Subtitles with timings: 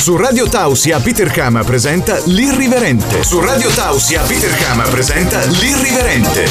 [0.00, 3.22] Su Radio Tausia Peter Kama presenta L'Irriverente.
[3.22, 6.44] Su Radio Tausia Peter Kama presenta L'Irriverente.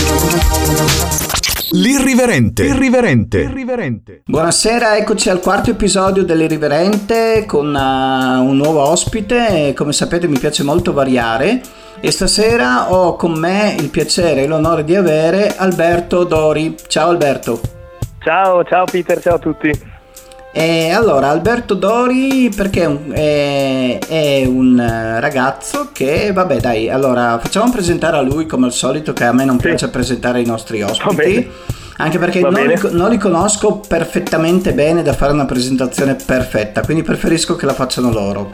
[1.71, 2.65] L'Irriverente.
[2.65, 3.39] Irriverente.
[3.39, 4.21] Irriverente.
[4.25, 9.73] Buonasera, eccoci al quarto episodio dell'Irriverente con uh, un nuovo ospite.
[9.75, 11.59] Come sapete mi piace molto variare
[11.99, 16.75] e stasera ho con me il piacere e l'onore di avere Alberto Dori.
[16.85, 17.59] Ciao Alberto.
[18.19, 19.88] Ciao, ciao Peter, ciao a tutti.
[20.51, 27.37] E allora, Alberto Dori, perché è un, è, è un, ragazzo che, vabbè dai, allora
[27.39, 29.67] facciamo presentare a lui come al solito, che a me non sì.
[29.67, 31.47] piace presentare i nostri ospiti,
[31.97, 37.03] anche perché non li, non li, conosco perfettamente bene da fare una presentazione perfetta, quindi
[37.03, 38.49] preferisco che la facciano loro.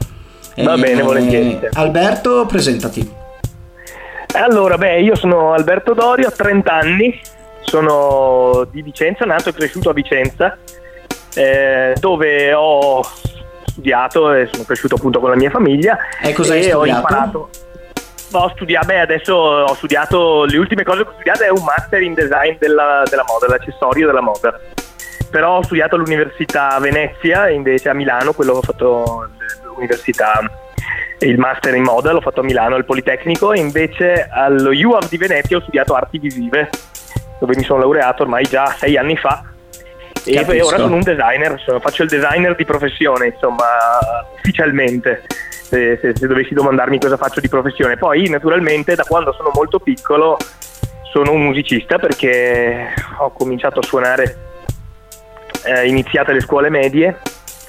[0.57, 1.59] Va e, bene, volentieri.
[1.73, 3.09] Alberto, presentati.
[4.33, 7.17] Allora, beh, io sono Alberto Dori, ho 30 anni,
[7.61, 10.57] sono di Vicenza, nato e cresciuto a Vicenza
[11.35, 13.01] eh, dove ho
[13.65, 15.97] studiato e sono cresciuto appunto con la mia famiglia.
[16.21, 16.79] E cosa hai studiato?
[16.79, 17.49] Ho imparato.
[18.31, 22.01] Ho studiato, beh, adesso ho studiato, le ultime cose che ho studiato è un master
[22.01, 24.59] in design della, della moda, l'accessorio della moda.
[25.29, 29.29] Però ho studiato all'Università Venezia, invece a Milano, quello ho fatto
[29.63, 30.39] l'università,
[31.19, 35.17] il master in moda l'ho fatto a Milano, al Politecnico, e invece allo UAV di
[35.17, 36.69] Venezia ho studiato arti visive,
[37.39, 39.43] dove mi sono laureato ormai già sei anni fa
[40.25, 43.65] e ora sono un designer, sono, faccio il designer di professione, insomma,
[44.35, 45.23] ufficialmente.
[45.49, 47.97] Se, se, se, dovessi domandarmi cosa faccio di professione.
[47.97, 50.37] Poi, naturalmente, da quando sono molto piccolo
[51.11, 54.37] sono un musicista perché ho cominciato a suonare
[55.65, 57.19] eh, iniziate le scuole medie.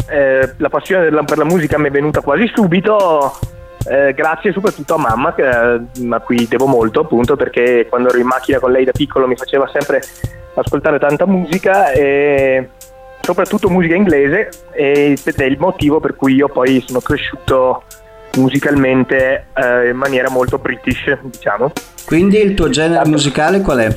[0.08, 3.38] Eh, la passione della, per la musica mi è venuta quasi subito.
[3.88, 8.26] Eh, grazie soprattutto a mamma che, a cui devo molto appunto perché quando ero in
[8.26, 10.00] macchina con lei da piccolo mi faceva sempre
[10.60, 12.68] ascoltare tanta musica e
[13.20, 17.82] soprattutto musica inglese ed è il motivo per cui io poi sono cresciuto
[18.36, 21.72] musicalmente eh, in maniera molto british, diciamo.
[22.04, 23.97] Quindi il tuo genere musicale qual è?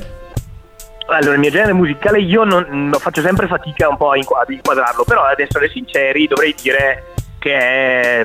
[1.08, 5.04] Allora, il mio genere musicale io non, non faccio sempre fatica un po' a inquadrarlo,
[5.04, 7.04] però ad essere sinceri dovrei dire
[7.40, 8.22] che è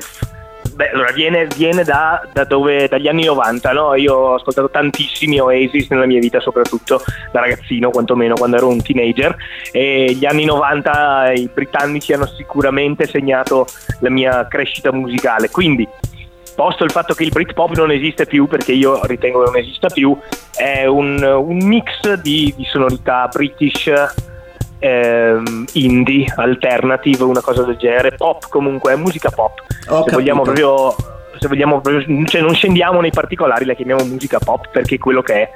[0.75, 3.95] Beh, allora viene, viene da, da dove, dagli anni 90, no?
[3.95, 8.81] Io ho ascoltato tantissimi Oasis nella mia vita, soprattutto da ragazzino, quantomeno quando ero un
[8.81, 9.33] teenager.
[9.71, 13.65] E gli anni 90 i britannici hanno sicuramente segnato
[13.99, 15.49] la mia crescita musicale.
[15.49, 15.87] Quindi,
[16.55, 19.87] posto il fatto che il Britpop non esiste più, perché io ritengo che non esista
[19.87, 20.17] più,
[20.57, 23.89] è un, un mix di, di sonorità british
[24.79, 29.63] ehm, indie, alternative, una cosa del genere, pop comunque, è musica pop.
[29.89, 30.95] Ho se vogliamo proprio,
[31.39, 35.21] se vogliamo proprio, cioè non scendiamo nei particolari, la chiamiamo musica pop perché è quello
[35.21, 35.51] che è.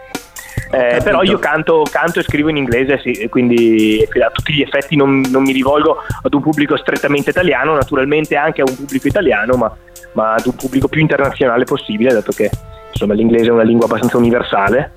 [0.71, 4.95] Eh, però io canto, canto, e scrivo in inglese, sì, quindi a tutti gli effetti
[4.95, 9.55] non, non, mi rivolgo ad un pubblico strettamente italiano, naturalmente anche a un pubblico italiano,
[9.55, 9.75] ma,
[10.11, 12.51] ma ad un pubblico più internazionale possibile, dato che
[12.91, 14.91] insomma, l'inglese è una lingua abbastanza universale.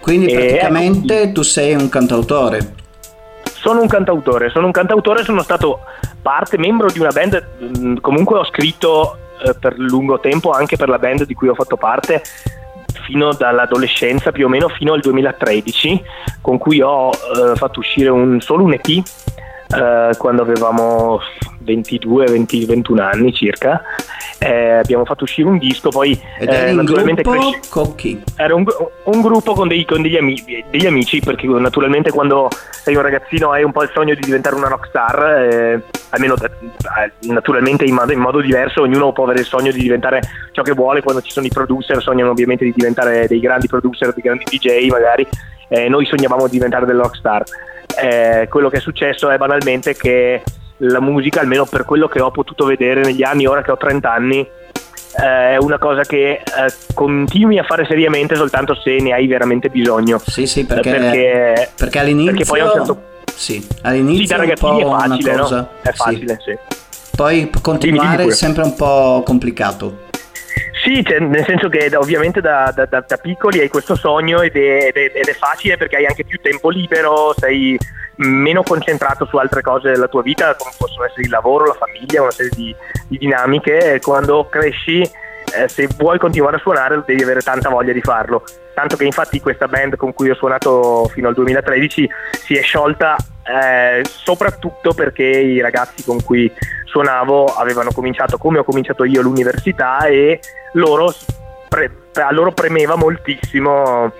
[0.00, 2.82] Quindi praticamente e, tu sei un cantautore.
[3.64, 5.80] Sono un cantautore, sono un cantautore, sono stato
[6.20, 7.42] parte, membro di una band,
[7.78, 11.54] mm, comunque ho scritto eh, per lungo tempo anche per la band di cui ho
[11.54, 12.22] fatto parte
[13.06, 16.02] fino dall'adolescenza più o meno fino al 2013
[16.42, 19.02] con cui ho eh, fatto uscire un, solo un EP
[19.74, 21.20] eh, quando avevamo
[21.64, 23.82] 22, 20, 21 anni circa.
[24.38, 27.60] Eh, abbiamo fatto uscire un disco, poi Ed eh, naturalmente cresce...
[27.70, 28.22] con chi?
[28.36, 28.64] Era un,
[29.04, 33.50] un gruppo con, dei, con degli, amici, degli, amici, perché naturalmente quando sei un ragazzino
[33.52, 38.12] hai un po' il sogno di diventare una rockstar, eh, almeno eh, naturalmente in modo,
[38.12, 40.20] in modo, diverso, ognuno può avere il sogno di diventare
[40.52, 44.12] ciò che vuole, quando ci sono i producer sognano ovviamente di diventare dei grandi producer,
[44.12, 45.26] dei grandi DJ magari,
[45.68, 47.44] eh, noi sognavamo di diventare delle rockstar.
[47.96, 50.42] Eh, quello che è successo è banalmente che
[50.78, 54.12] la musica, almeno per quello che ho potuto vedere negli anni, ora che ho 30
[54.12, 56.42] anni, eh, è una cosa che eh,
[56.94, 60.18] continui a fare seriamente soltanto se ne hai veramente bisogno.
[60.18, 62.32] Sì, sì, perché, perché, perché all'inizio...
[62.32, 65.68] Perché poi a un certo sì, all'inizio sì, da ragazzini è facile, cosa, no?
[65.82, 66.50] È facile, sì.
[66.50, 67.16] sì.
[67.16, 70.03] Poi continuare è sempre un po' complicato.
[70.84, 74.54] Sì, cioè, nel senso che ovviamente da, da, da, da, piccoli hai questo sogno ed
[74.54, 77.78] è, ed, è, ed è, facile perché hai anche più tempo libero, sei
[78.16, 82.22] meno concentrato su altre cose della tua vita, come possono essere il lavoro, la famiglia,
[82.22, 82.74] una serie di,
[83.08, 83.98] di dinamiche.
[84.02, 85.02] Quando cresci,
[85.56, 88.42] eh, se vuoi continuare a suonare, devi avere tanta voglia di farlo.
[88.74, 93.16] Tanto che infatti questa band con cui ho suonato fino al 2013 si è sciolta
[93.44, 96.50] eh, soprattutto perché i ragazzi con cui
[96.84, 100.40] suonavo avevano cominciato come ho cominciato io l'università e
[100.72, 101.12] loro,
[101.68, 104.12] pre- a loro premeva moltissimo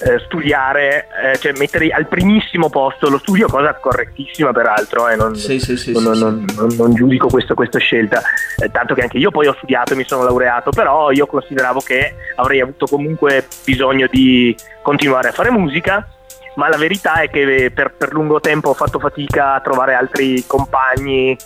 [0.00, 5.34] eh, studiare, eh, cioè mettere al primissimo posto lo studio, cosa correttissima peraltro, eh, non,
[5.34, 6.44] sì, sì, sì, non, non,
[6.76, 8.22] non, giudico questo, questa scelta,
[8.56, 11.80] eh, tanto che anche io poi ho studiato e mi sono laureato, però io consideravo
[11.80, 16.06] che avrei avuto comunque bisogno di continuare a fare musica,
[16.54, 20.44] ma la verità è che per, per lungo tempo ho fatto fatica a trovare altri
[20.46, 21.36] compagni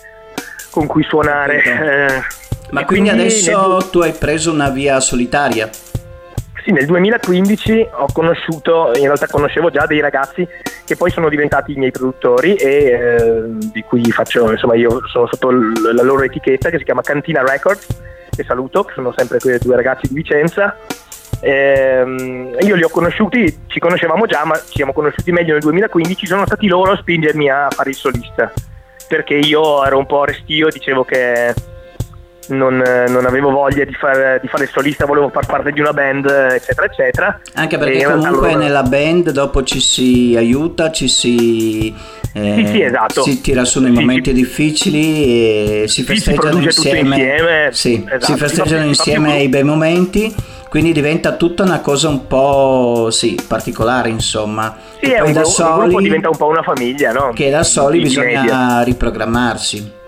[0.69, 1.61] con cui suonare.
[1.63, 2.41] Eh,
[2.71, 3.89] ma quindi, quindi adesso nel...
[3.91, 5.69] tu hai preso una via solitaria?
[6.63, 10.47] Sì, nel 2015 ho conosciuto, in realtà conoscevo già dei ragazzi
[10.85, 15.27] che poi sono diventati i miei produttori e eh, di cui faccio, insomma io sono
[15.29, 17.87] sotto l- la loro etichetta che si chiama Cantina Records,
[18.29, 20.77] che saluto, che sono sempre quei due ragazzi di Vicenza.
[21.41, 26.25] Eh, io li ho conosciuti, ci conoscevamo già, ma ci siamo conosciuti meglio nel 2015,
[26.25, 28.49] sono stati loro a spingermi a fare il solista,
[29.09, 31.53] perché io ero un po' restio, dicevo che
[32.55, 32.77] non,
[33.07, 36.85] non, avevo voglia di, far, di, fare solista, volevo far parte di una band, eccetera,
[36.85, 37.39] eccetera.
[37.53, 38.55] Anche perché e comunque allora...
[38.55, 41.93] nella band dopo ci si aiuta, ci si,
[42.33, 43.23] eh, sì, sì, esatto.
[43.23, 44.35] si tira su nei momenti sì.
[44.35, 47.15] difficili e si festeggiano insieme.
[47.15, 47.69] insieme.
[47.71, 48.25] Sì, esatto.
[48.25, 50.35] si festeggiano insieme i bei momenti.
[50.69, 54.75] Quindi diventa tutta una cosa un po' sì, particolare, insomma.
[54.99, 57.29] Sì, è un, da soli, diventa un po' una famiglia, no?
[57.31, 58.81] Che da soli bisogna media.
[58.81, 60.01] riprogrammarsi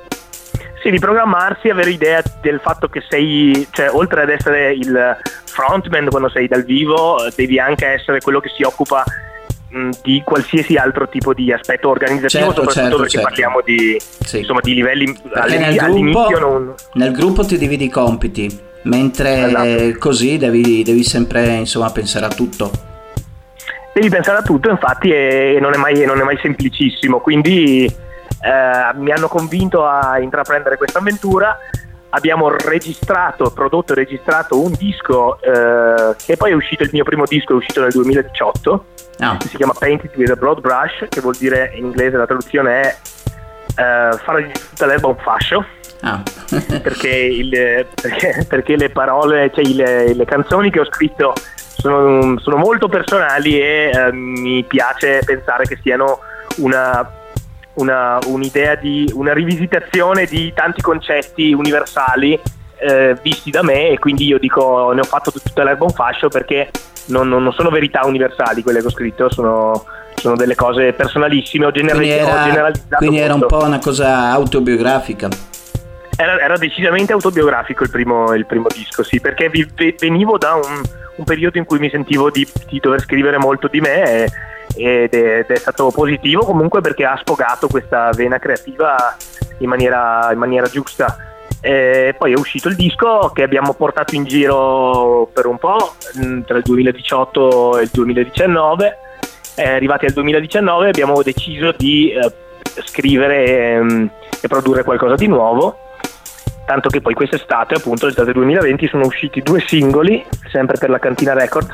[0.86, 6.10] sì, di programmarsi, avere idea del fatto che sei, cioè oltre ad essere il frontman
[6.10, 9.04] quando sei dal vivo, devi anche essere quello che si occupa
[10.04, 13.28] di qualsiasi altro tipo di aspetto organizzativo, certo, soprattutto certo, perché certo.
[13.28, 14.38] parliamo di, sì.
[14.38, 15.06] insomma, di livelli
[15.48, 16.74] nel gruppo, non...
[16.94, 18.48] nel gruppo ti dividi i compiti,
[18.84, 19.98] mentre esatto.
[19.98, 22.72] così devi, devi sempre insomma, pensare a tutto
[23.92, 27.22] devi pensare a tutto, infatti, e non è mai, non è mai semplicissimo.
[27.22, 27.90] Quindi
[28.46, 31.58] eh, mi hanno convinto a intraprendere questa avventura.
[32.10, 37.24] Abbiamo registrato, prodotto e registrato un disco eh, che poi è uscito, il mio primo
[37.26, 38.86] disco è uscito nel 2018,
[39.20, 39.38] oh.
[39.40, 42.98] si chiama Painted with a Broad Brush, che vuol dire in inglese la traduzione è
[43.76, 45.66] eh, fare di tutta l'erba un fascio.
[46.04, 46.22] Oh.
[46.84, 52.58] perché, il, perché, perché, le parole, cioè le, le canzoni che ho scritto sono, sono
[52.58, 56.20] molto personali e eh, mi piace pensare che siano
[56.58, 57.24] una
[57.75, 62.39] una, un'idea di una rivisitazione di tanti concetti universali
[62.77, 66.27] eh, visti da me e quindi io dico ne ho fatto tutta l'erba un fascio
[66.27, 66.69] perché
[67.07, 69.86] non, non, non, sono verità universali quelle che ho scritto, sono,
[70.16, 72.95] sono delle cose personalissime, ho, gener- quindi era, ho generalizzato.
[72.98, 75.30] Quindi era un po' una cosa autobiografica.
[76.18, 79.68] Era, era decisamente autobiografico il primo, il primo, disco, sì, perché vi,
[80.00, 80.81] venivo da un,
[81.18, 84.31] un, periodo in cui mi sentivo di, di dover scrivere molto di me e,
[84.75, 89.16] ed è, ed è, stato positivo comunque perché ha sfogato questa vena creativa
[89.60, 91.18] in maniera, in maniera giusta.
[91.62, 96.42] E poi è uscito il disco che abbiamo portato in giro per un po' mm,
[96.42, 98.98] tra il 2018 e il 2019.
[99.56, 102.31] Eh, arrivati al 2019 abbiamo deciso di eh,
[102.83, 104.06] scrivere e, mm,
[104.42, 105.80] e produrre qualcosa di nuovo
[106.66, 111.33] tanto che poi quest'estate, appunto l'estate 2020, sono usciti due singoli, sempre per la Cantina
[111.33, 111.74] Records,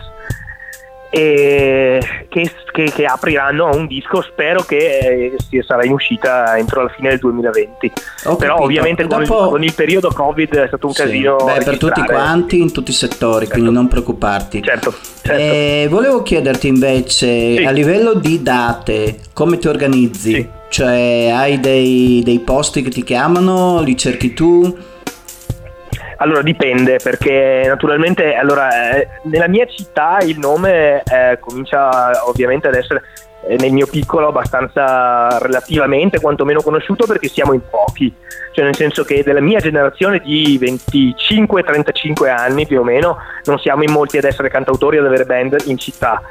[1.11, 1.99] che,
[2.71, 7.09] che, che, apriranno a un disco spero che eh, sarà in uscita entro la fine
[7.09, 7.91] del 2020
[8.25, 8.63] Ho però capito.
[8.63, 9.43] ovviamente con, dopo...
[9.43, 11.01] il, con, il, periodo covid è stato un sì.
[11.01, 13.53] casino Beh, per tutti quanti in tutti i settori certo.
[13.53, 15.41] quindi non preoccuparti certo, certo.
[15.41, 17.63] E volevo chiederti invece sì.
[17.65, 20.47] a livello di date come ti organizzi sì.
[20.69, 24.89] cioè hai dei, dei posti che ti chiamano li cerchi tu
[26.21, 32.75] allora dipende perché naturalmente allora, eh, nella mia città il nome eh, comincia ovviamente ad
[32.75, 33.01] essere
[33.47, 38.13] eh, nel mio piccolo abbastanza relativamente quantomeno conosciuto perché siamo in pochi,
[38.53, 43.81] cioè nel senso che della mia generazione di 25-35 anni più o meno non siamo
[43.81, 46.21] in molti ad essere cantautori ad avere band in città.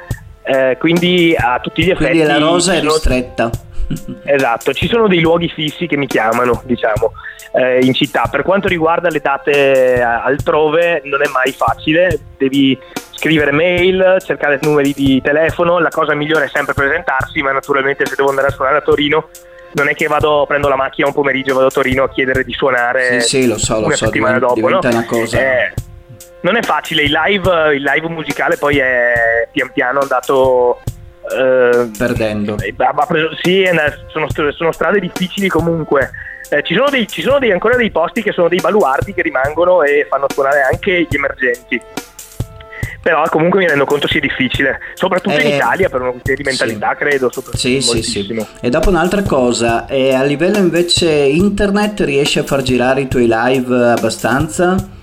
[0.43, 2.17] Eh, quindi a tutti gli effetti...
[2.17, 3.49] Quindi la rosa è ristretta.
[4.23, 7.13] Esatto, ci sono dei luoghi fissi che mi chiamano, diciamo
[7.53, 8.27] eh, in città.
[8.29, 12.77] Per quanto riguarda le date eh, altrove non è mai facile, devi
[13.11, 18.15] scrivere mail, cercare numeri di telefono, la cosa migliore è sempre presentarsi, ma naturalmente se
[18.15, 19.29] devo andare a suonare a Torino
[19.73, 22.43] non è che vado, prendo la macchina un pomeriggio e vado a Torino a chiedere
[22.43, 24.67] di suonare sì, sì, lo so, lo una so, settimana diventa, dopo.
[24.67, 24.95] Diventa no?
[24.95, 25.39] una cosa...
[25.39, 25.73] Eh,
[26.41, 30.79] non è facile, il live, il live musicale poi è pian piano andato...
[31.29, 32.57] Eh, Perdendo.
[32.59, 32.73] Eh,
[33.41, 33.63] sì,
[34.07, 36.11] sono, sono strade difficili comunque
[36.49, 39.21] eh, ci sono, dei, ci sono dei, ancora dei posti che sono dei baluardi che
[39.21, 41.81] rimangono e fanno suonare anche gli emergenti
[43.01, 46.47] però comunque mi rendo conto sia difficile, soprattutto eh, in Italia per una questione di
[46.47, 46.95] mentalità, sì.
[46.97, 47.31] credo.
[47.53, 48.45] Sì, sì, sì.
[48.61, 53.27] E dopo un'altra cosa, eh, a livello invece internet riesci a far girare i tuoi
[53.27, 54.99] live abbastanza?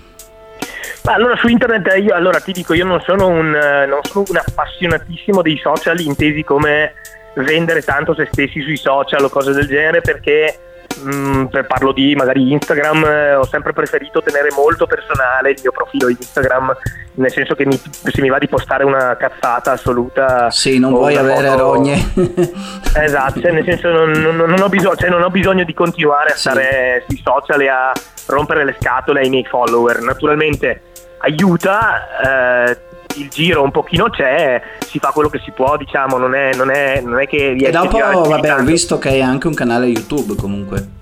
[1.03, 4.37] Ma allora su internet io allora ti dico io non sono un, non sono un
[4.37, 6.93] appassionatissimo dei social intesi come
[7.35, 10.59] vendere tanto se stessi sui social o cose del genere perché
[11.01, 16.09] Mm, parlo di magari Instagram, eh, ho sempre preferito tenere molto personale il mio profilo
[16.09, 16.75] Instagram,
[17.13, 20.49] nel senso che mi, se mi va di postare una cazzata assoluta.
[20.51, 21.57] Sì, non vuoi avere foto...
[21.57, 22.11] rogne.
[23.01, 26.31] esatto, cioè, nel senso non, non, non, ho bisogno, cioè, non, ho bisogno, di continuare
[26.31, 26.39] a sì.
[26.39, 27.93] stare sui social e a
[28.27, 30.01] rompere le scatole ai miei follower.
[30.01, 30.81] Naturalmente
[31.19, 32.69] aiuta.
[32.69, 36.53] Eh, il giro un pochino c'è, si fa quello che si può, diciamo, non è,
[36.55, 37.51] non è, non è che.
[37.51, 40.97] E dopo, vabbè, ho visto che hai anche un canale YouTube comunque.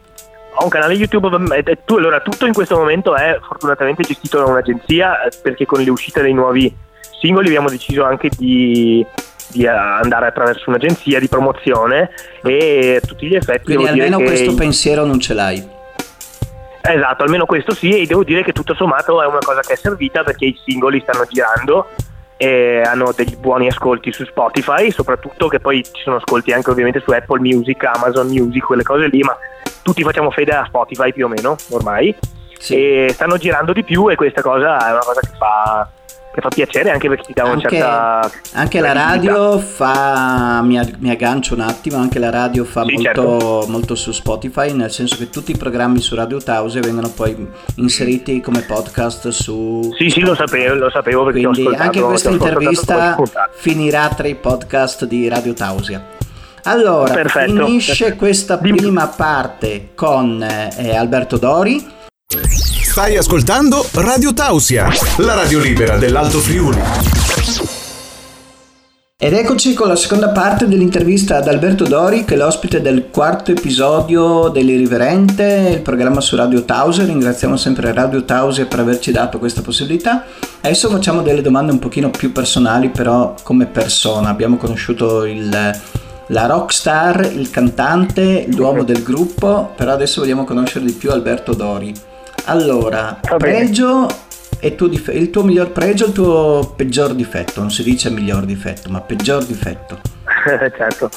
[0.60, 1.30] Ho un canale YouTube,
[1.86, 6.24] tu, allora tutto in questo momento è fortunatamente gestito da un'agenzia perché con le uscite
[6.24, 6.74] dei nuovi
[7.20, 9.06] singoli abbiamo deciso anche di,
[9.50, 12.10] di eh, andare attraverso un'agenzia di promozione
[12.42, 13.66] e a tutti gli effetti...
[13.66, 15.76] Quindi almeno questo pensiero non ce l'hai.
[16.82, 19.76] Esatto, almeno questo sì e devo dire che tutto sommato è una cosa che è
[19.76, 21.90] servita perché i singoli stanno girando
[22.38, 27.02] e hanno degli buoni ascolti su Spotify, soprattutto che poi ci sono ascolti anche ovviamente
[27.04, 29.36] su Apple Music, Amazon Music, quelle cose lì, ma
[29.82, 32.16] tutti facciamo fede a Spotify più o meno ormai
[32.58, 32.76] sì.
[32.76, 35.90] e stanno girando di più e questa cosa è una cosa che fa
[36.38, 41.10] che fa piacere anche perché ti dà una certa anche la radio fa mi, mi,
[41.10, 43.66] aggancio un attimo anche la radio fa sì, molto, certo.
[43.70, 48.40] molto, su Spotify nel senso che tutti i programmi su Radio Tause vengono poi inseriti
[48.40, 53.18] come podcast su sì sì lo sapevo lo sapevo perché quindi anche questa intervista
[53.54, 56.16] finirà tra i podcast di Radio Tausia.
[56.64, 61.96] Allora perfetto, finisce questa prima parte con eh, Alberto Dori
[62.98, 64.88] Stai ascoltando Radio Tausia,
[65.18, 66.82] la radio libera dell'Alto Friuli.
[69.16, 73.52] Ed eccoci con la seconda parte dell'intervista ad Alberto Dori, che è l'ospite del quarto
[73.52, 77.06] episodio dell'Irriverente, il programma su Radio Tausia.
[77.06, 80.24] Ringraziamo sempre Radio Tausia per averci dato questa possibilità.
[80.62, 84.30] Adesso facciamo delle domande un pochino più personali, però come persona.
[84.30, 90.94] Abbiamo conosciuto il, la rockstar, il cantante, l'uomo del gruppo, però adesso vogliamo conoscere di
[90.94, 92.16] più Alberto Dori.
[92.50, 94.08] Allora, pregio
[94.60, 98.10] e tuo dif- il tuo miglior pregio e il tuo peggior difetto, non si dice
[98.10, 100.00] miglior difetto, ma peggior difetto.
[100.78, 101.10] certo.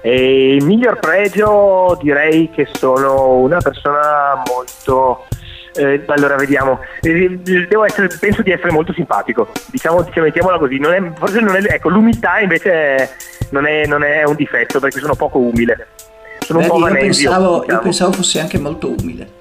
[0.00, 5.26] E il miglior pregio direi che sono una persona molto...
[5.74, 7.38] Eh, allora vediamo, eh,
[7.86, 11.60] essere, penso di essere molto simpatico, diciamo, diciamo mettiamola così, non è, forse non è,
[11.62, 13.14] ecco, l'umiltà invece
[13.50, 15.88] non è, non è, un difetto perché sono poco umile,
[16.40, 17.78] sono Beh, un po' io pensavo, diciamo.
[17.78, 19.37] io pensavo fossi anche molto umile.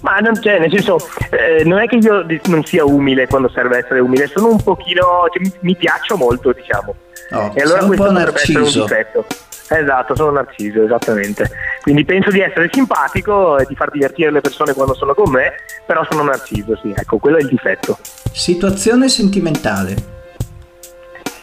[0.00, 0.98] Ma non c'è, nel senso,
[1.30, 5.26] eh, non è che io non sia umile quando serve essere umile, sono un pochino,
[5.30, 6.94] cioè, mi, mi, piaccio molto, diciamo.
[7.32, 8.58] Oh, e allora questo narciso.
[8.60, 9.26] essere un difetto.
[9.72, 11.48] Esatto, sono narciso, esattamente.
[11.82, 15.52] Quindi penso di essere simpatico e di far divertire le persone quando sono con me,
[15.86, 17.98] però sono narciso, sì, ecco, quello è il difetto.
[18.32, 20.18] Situazione sentimentale.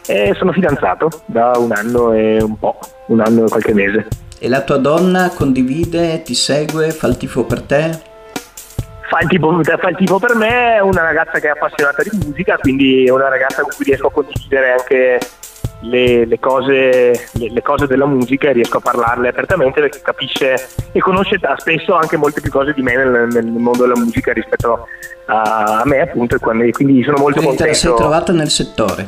[0.07, 4.07] Eh, sono fidanzato da un anno e un po', un anno e qualche mese.
[4.39, 8.06] E la tua donna condivide, ti segue, fa il tifo per te?
[9.07, 12.09] Fa il, tipo, fa il tipo per me, è una ragazza che è appassionata di
[12.25, 15.19] musica, quindi è una ragazza con cui riesco a condividere anche
[15.81, 20.55] le, le, cose, le, le, cose, della musica e riesco a parlarle apertamente perché capisce
[20.91, 24.87] e conosce spesso anche molte più cose di me nel, nel mondo della musica rispetto
[25.25, 27.63] a, a me appunto e quindi sono molto quindi contento.
[27.63, 29.05] Te la sei trovata nel settore?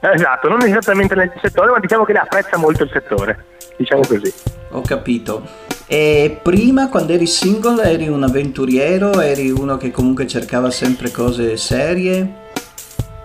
[0.00, 3.44] Esatto, non esattamente nel settore ma diciamo che le apprezza molto il settore,
[3.76, 4.32] diciamo così.
[4.70, 5.67] Ho capito.
[5.90, 9.22] E prima, quando eri single, eri un avventuriero?
[9.22, 12.46] Eri uno che comunque cercava sempre cose serie?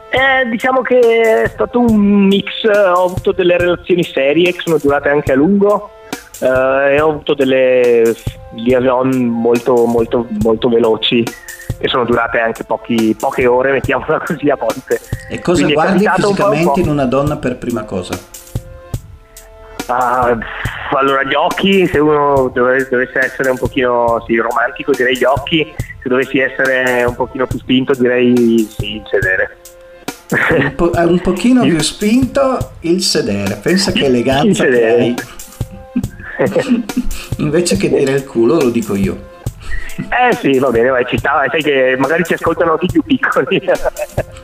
[0.09, 5.09] Eh, diciamo che è stato un mix, ho avuto delle relazioni serie che sono durate
[5.09, 5.89] anche a lungo
[6.39, 8.15] eh, e ho avuto delle
[8.53, 11.21] liaison molto, molto, molto veloci
[11.79, 15.01] che sono durate anche pochi, poche ore, mettiamola così a volte.
[15.29, 18.17] E cosa Quindi guardi fisicamente un in una donna per prima cosa?
[19.87, 20.39] Uh,
[20.95, 25.73] allora gli occhi, se uno dovesse, dovesse essere un pochino sì, romantico direi gli occhi,
[25.77, 29.57] se dovessi essere un pochino più spinto direi sì, il sedere.
[30.33, 35.15] Un, po- un pochino più spinto il sedere, pensa che eleganza che hai.
[37.37, 39.31] Invece che dire il culo lo dico io.
[39.95, 43.61] Eh sì, va bene, vai, ci sta, sai che magari ci ascoltano anche più piccoli.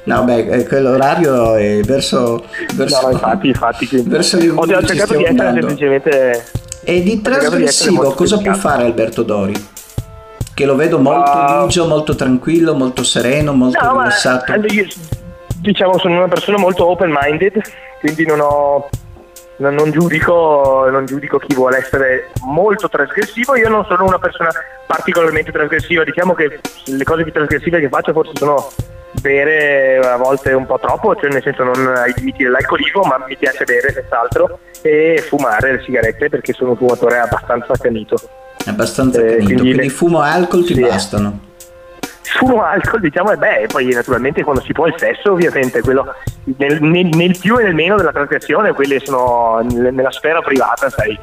[0.04, 2.46] no, beh, eh, quell'orario è verso...
[2.76, 3.88] verso no, infatti, infatti.
[4.06, 6.46] Verso gli Ho cercato di essere semplicemente...
[6.84, 9.54] E di trasgressivo cosa può fare Alberto Dori?
[10.54, 14.52] Che lo vedo molto uh, ligio, molto tranquillo, molto sereno, molto no, rilassato.
[14.52, 14.86] Ma, io,
[15.62, 17.62] diciamo, sono una persona molto open-minded,
[18.02, 18.90] quindi non ho
[19.60, 24.50] non, giudico, non giudico chi vuole essere molto trasgressivo, io non sono una persona
[24.86, 28.70] particolarmente trasgressiva, diciamo che le cose più trasgressive che faccio forse sono
[29.22, 33.36] bere a volte un po' troppo, cioè nel senso non ai limiti dell'alcolismo, ma mi
[33.36, 38.16] piace bere senz'altro e fumare le sigarette perché sono un fumatore abbastanza accanito.
[38.66, 39.90] Abbastanza accanito, eh, quindi, quindi le...
[39.90, 40.82] fumo e alcol ti sì.
[40.82, 41.48] bastano
[42.38, 46.14] fumo alcol diciamo e beh poi naturalmente quando si può il sesso ovviamente quello
[46.58, 51.18] nel, nel, nel più e nel meno della trasgressione quelle sono nella sfera privata sai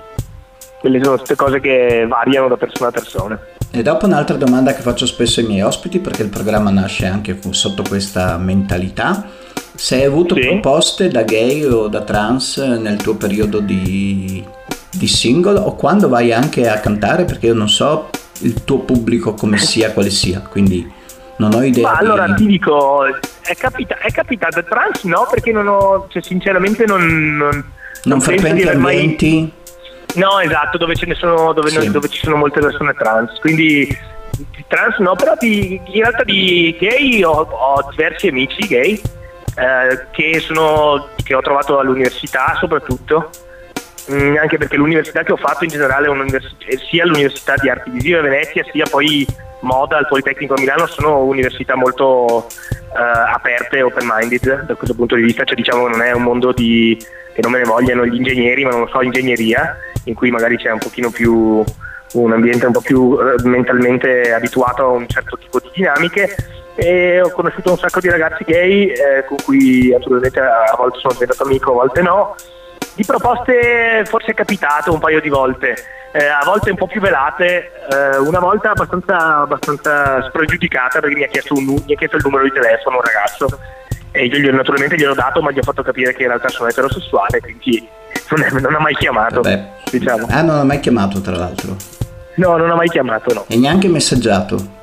[0.80, 3.38] quelle sono tutte cose che variano da persona a persona
[3.70, 7.38] e dopo un'altra domanda che faccio spesso ai miei ospiti perché il programma nasce anche
[7.50, 9.28] sotto questa mentalità
[9.74, 10.40] se hai avuto sì.
[10.40, 14.44] proposte da gay o da trans nel tuo periodo di,
[14.90, 18.08] di single o quando vai anche a cantare perché io non so
[18.40, 21.04] il tuo pubblico come sia quale sia quindi
[21.36, 21.90] non ho idea.
[21.90, 26.84] Ma allora ti dico, è, capita- è capitato trans no, perché non ho, cioè, sinceramente
[26.86, 27.36] non...
[27.36, 27.72] Non,
[28.04, 29.38] non frequenti ambienti?
[29.40, 29.52] Mai...
[30.14, 31.90] No, esatto, dove, ce ne sono, dove, sì.
[31.90, 33.86] dove ci sono molte persone trans, quindi
[34.66, 39.00] trans no, però di, in realtà di gay ho, ho diversi amici gay
[39.56, 43.30] eh, che, sono, che ho trovato all'università soprattutto
[44.12, 46.06] Mm, anche perché l'università che ho fatto in generale
[46.88, 49.26] sia l'Università di Arti Visive a Venezia sia poi
[49.60, 55.22] Moda al Politecnico a Milano sono università molto uh, aperte, open-minded da questo punto di
[55.22, 56.96] vista, cioè diciamo non è un mondo di,
[57.34, 60.56] che non me ne vogliano gli ingegneri, ma non lo so, ingegneria, in cui magari
[60.56, 61.64] c'è un pochino più
[62.12, 66.32] un ambiente un po' più uh, mentalmente abituato a un certo tipo di dinamiche.
[66.76, 71.14] E ho conosciuto un sacco di ragazzi gay eh, con cui naturalmente a volte sono
[71.14, 72.34] diventato amico, a volte no
[72.96, 75.76] di proposte forse è capitato un paio di volte,
[76.12, 81.24] eh, a volte un po' più velate, eh, una volta abbastanza, abbastanza spregiudicata perché mi
[81.24, 83.46] ha, chiesto un, mi ha chiesto il numero di telefono un ragazzo
[84.10, 86.70] e io gli, naturalmente gliel'ho dato ma gli ho fatto capire che in realtà sono
[86.70, 87.86] eterosessuale quindi
[88.30, 89.42] non, è, non ha mai chiamato.
[89.42, 89.64] Vabbè.
[89.90, 90.26] Diciamo.
[90.30, 91.76] Ah, non ha mai chiamato tra l'altro.
[92.36, 93.44] No, non ha mai chiamato, no.
[93.48, 94.74] E neanche messaggiato.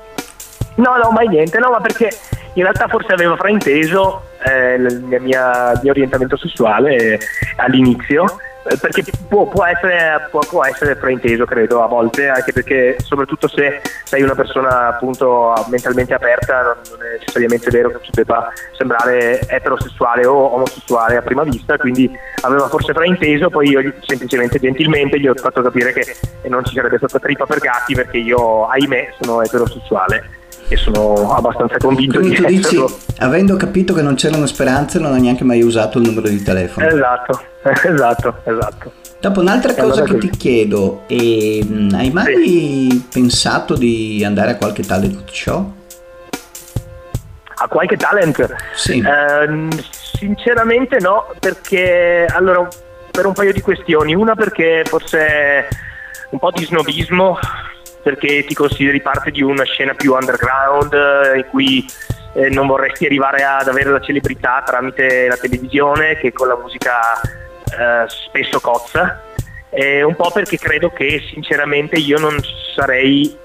[0.75, 2.09] No, no, mai niente, no, ma perché
[2.53, 7.19] in realtà forse aveva frainteso eh, il, mio orientamento sessuale
[7.57, 8.25] all'inizio
[8.65, 13.49] eh, perché può, può, essere, può, può, essere, frainteso credo a volte anche perché soprattutto
[13.49, 19.41] se sei una persona appunto mentalmente aperta non è necessariamente vero che tu debba sembrare
[19.49, 22.09] eterosessuale o omosessuale a prima vista quindi
[22.41, 26.15] aveva forse frainteso poi io semplicemente gentilmente gli ho fatto capire che
[26.47, 31.77] non ci sarebbe stata trippa per gatti perché io ahimè sono eterosessuale e sono abbastanza
[31.77, 32.85] convinto Quindi di tu esserlo.
[32.87, 36.41] dici, avendo capito che non c'erano speranze, non ha neanche mai usato il numero di
[36.41, 36.87] telefono.
[36.87, 37.41] Esatto,
[37.87, 38.91] esatto, esatto.
[39.19, 40.29] Dopo un'altra cosa allora che così.
[40.29, 43.07] ti chiedo, eh, hai mai sì.
[43.11, 45.73] pensato di andare a qualche talent show?
[47.55, 48.53] A qualche talent?
[48.75, 48.99] Sì.
[48.99, 49.67] Eh,
[50.17, 52.67] sinceramente no, perché allora
[53.11, 54.15] per un paio di questioni.
[54.15, 55.67] Una perché forse
[56.31, 57.37] un po' di snobismo
[58.03, 61.85] perché ti consideri parte di una scena più underground eh, in cui
[62.33, 67.19] eh, non vorresti arrivare ad avere la celebrità tramite la televisione che con la musica
[67.21, 69.21] eh, spesso cozza.
[69.69, 72.37] E un po' perché credo che sinceramente io non
[72.75, 73.35] sarei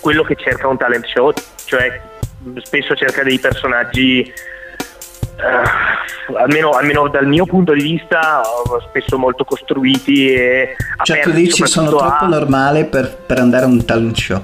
[0.00, 1.32] quello che cerca un talent show
[1.66, 2.00] cioè
[2.62, 4.32] spesso cerca dei personaggi
[5.36, 8.42] Uh, almeno, almeno, dal mio punto di vista
[8.88, 12.26] spesso molto costruiti e cioè tu dici sono troppo a...
[12.26, 14.42] normale per, per, andare a un talent show.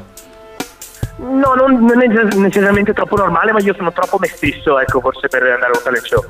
[1.17, 5.29] No non, non, è necessariamente troppo normale ma io sono troppo me stesso ecco forse
[5.29, 6.25] per andare a un talent show.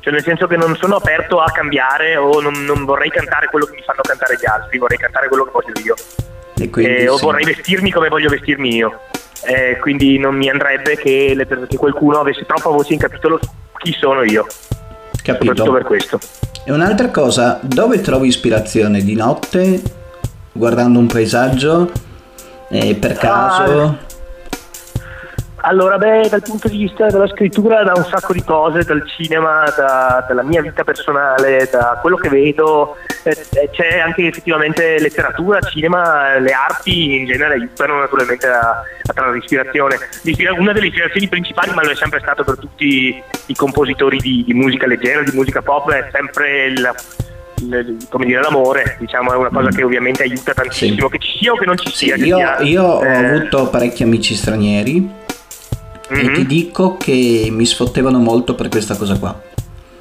[0.00, 3.66] Cioè nel senso che non sono aperto a cambiare o non, non vorrei cantare quello
[3.66, 5.94] che mi fanno cantare gli altri vorrei cantare quello che voglio io.
[6.58, 9.00] E quindi, eh, o vorrei vestirmi come voglio vestirmi io
[9.44, 13.38] eh, quindi non mi andrebbe che, le, che qualcuno avesse troppa voce in capitolo
[13.78, 14.46] chi sono io.
[15.22, 15.54] Capito.
[15.54, 16.18] Soprattutto per questo.
[16.64, 19.02] E un'altra cosa, dove trovi ispirazione?
[19.02, 19.82] Di notte?
[20.52, 21.90] Guardando un paesaggio?
[22.68, 23.80] Eh, per caso?
[23.80, 24.07] Ah,
[25.60, 29.64] allora, beh, dal punto di vista della scrittura, da un sacco di cose, dal cinema,
[29.76, 35.60] da, dalla mia vita personale, da quello che vedo, eh, eh, c'è anche effettivamente letteratura,
[35.60, 39.96] cinema, le arti in genere aiutano naturalmente a, a trarre ispirazione.
[40.58, 44.54] Una delle ispirazioni principali, ma lo è sempre stato per tutti i compositori di, di
[44.54, 46.94] musica leggera, di musica pop, è sempre il,
[48.08, 51.18] come dire, l'amore, diciamo, è una cosa che ovviamente aiuta tantissimo, sì.
[51.18, 52.16] che ci sia o che non ci sia.
[52.16, 53.24] Sì, io, sia, io ho eh...
[53.24, 55.26] avuto parecchi amici stranieri
[56.12, 56.28] mm-hmm.
[56.28, 56.46] e ti mhm.
[56.46, 59.40] dico che mi sfottevano molto per questa cosa qua.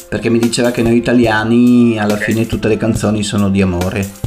[0.10, 4.26] Perché mi diceva che noi italiani alla fine tutte le canzoni sono di amore.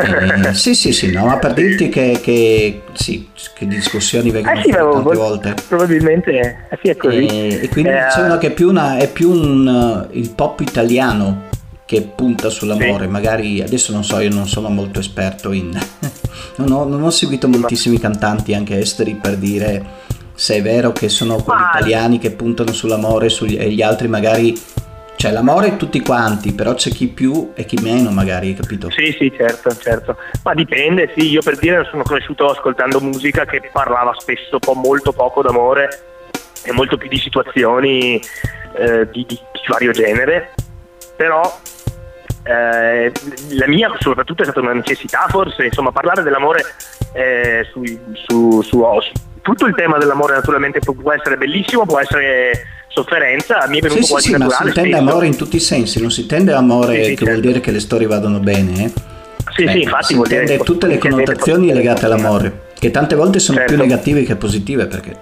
[0.00, 4.62] Eh, sì, sì, sì, no, ma per dirti che, che, sì, che discussioni vengono eh
[4.62, 5.54] sì, tante vol- volte.
[5.66, 7.26] Probabilmente eh sì, è così.
[7.26, 11.46] E, e quindi eh, dicevano che è più, una, è più un, il pop italiano
[11.84, 13.10] che punta sull'amore, sì.
[13.10, 15.70] magari adesso non so, io non sono molto esperto in...
[16.56, 19.84] non, ho, non, ho, seguito moltissimi cantanti anche esteri per dire
[20.38, 24.56] se è vero che sono quelli italiani che puntano sull'amore sugli, e gli altri magari...
[25.16, 28.88] Cioè l'amore tutti quanti, però c'è chi più e chi meno magari, capito?
[28.88, 30.16] Sì, sì, certo, certo.
[30.44, 35.10] Ma dipende, sì, io per dire sono cresciuto ascoltando musica che parlava spesso po- molto
[35.10, 35.88] poco d'amore
[36.62, 38.22] e molto più di situazioni
[38.76, 40.54] eh, di, di, di vario genere,
[41.16, 41.42] però
[42.44, 43.10] eh,
[43.56, 46.62] la mia soprattutto è stata una necessità forse, insomma parlare dell'amore
[47.12, 47.82] eh, su,
[48.14, 49.12] su, su, su,
[49.48, 54.10] tutto il tema dell'amore naturalmente può, essere bellissimo, può essere sofferenza, mi è venuto sì,
[54.10, 54.64] quasi sì, naturale.
[54.64, 57.24] ma si intende amore in tutti i sensi, non si intende amore sì, che certo.
[57.24, 58.92] vuol dire che le storie vadano bene, eh?
[59.54, 63.58] Sì, Beh, sì, infatti si intende tutte le connotazioni legate all'amore, che tante volte sono
[63.58, 63.74] certo.
[63.74, 65.16] più negative che positive perché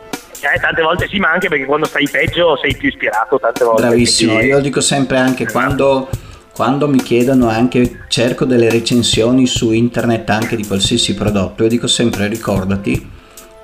[0.54, 3.82] eh, tante volte sì, ma anche perché quando stai peggio sei più ispirato tante volte.
[3.82, 4.50] Bravissimo, quindi...
[4.50, 5.58] io dico sempre anche esatto.
[5.58, 6.08] quando
[6.56, 11.86] quando mi chiedono anche, cerco delle recensioni su internet anche di qualsiasi prodotto, io dico
[11.86, 13.14] sempre ricordati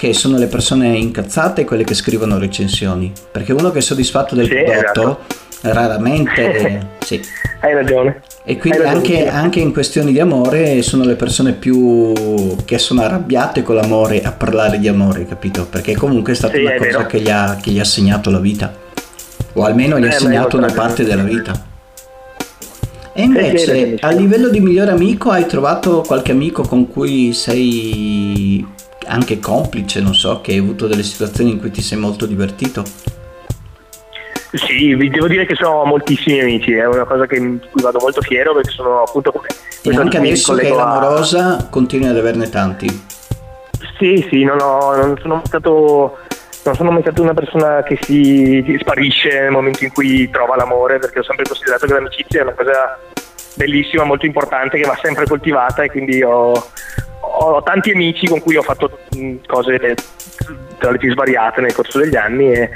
[0.02, 4.48] che sono le persone incazzate quelle che scrivono recensioni, perché uno che è soddisfatto del
[4.48, 5.18] sì, prodotto esatto.
[5.60, 6.88] raramente...
[6.98, 7.22] sì.
[7.60, 8.20] Hai ragione.
[8.42, 12.12] E quindi anche, anche, in questioni di amore sono le persone più
[12.64, 15.66] che sono arrabbiate con l'amore a parlare di amore, capito?
[15.66, 18.40] Perché comunque è stata sì, una cosa che gli, ha, che gli, ha, segnato la
[18.40, 18.74] vita,
[19.52, 21.64] o almeno gli eh, ha segnato una parte della vita.
[23.12, 28.66] E invece a livello di migliore amico hai trovato qualche amico con cui sei
[29.06, 32.84] anche complice, non so, che hai avuto delle situazioni in cui ti sei molto divertito?
[34.52, 37.98] Sì, vi devo dire che sono moltissimi amici, è una cosa che, di cui vado
[38.00, 39.46] molto fiero perché sono appunto come...
[39.82, 41.68] E anche adesso che è amorosa a...
[41.68, 42.86] continui ad averne tanti?
[43.98, 46.18] Sì, sì, non, ho, non sono stato
[46.64, 50.54] non sono mai stato una persona che si, si, sparisce nel momento in cui trova
[50.54, 52.98] l'amore, perché ho sempre considerato che l'amicizia è una cosa
[53.54, 56.52] bellissima, molto importante, che va sempre coltivata e quindi ho,
[57.24, 58.98] ho tanti amici con cui ho fatto
[59.46, 59.94] cose
[60.78, 62.70] tra le più svariate nel corso degli anni e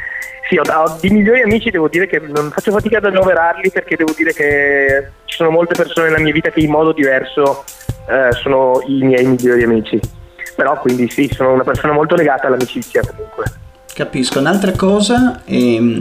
[0.49, 3.97] sì, ho, ho, di migliori amici devo dire che non faccio fatica ad annoverarli perché
[3.97, 7.65] devo dire che ci sono molte persone nella mia vita che in modo diverso
[8.09, 10.01] eh, sono i miei migliori amici.
[10.55, 13.45] Però quindi sì, sono una persona molto legata all'amicizia comunque.
[13.93, 14.39] Capisco.
[14.39, 16.01] Un'altra cosa, ehm,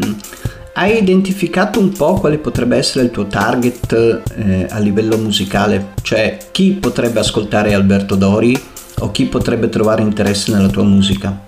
[0.78, 5.94] hai identificato un po' quale potrebbe essere il tuo target eh, a livello musicale?
[6.02, 8.62] Cioè, chi potrebbe ascoltare Alberto Dori
[9.00, 11.44] o chi potrebbe trovare interesse nella tua musica?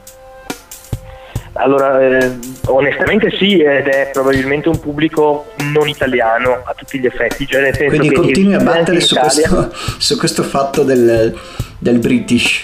[1.53, 2.37] Allora, eh,
[2.67, 7.45] onestamente sì, ed è probabilmente un pubblico non italiano a tutti gli effetti.
[7.45, 11.37] Cioè Quindi continui a battere su questo, su questo, fatto del,
[11.79, 12.63] del British.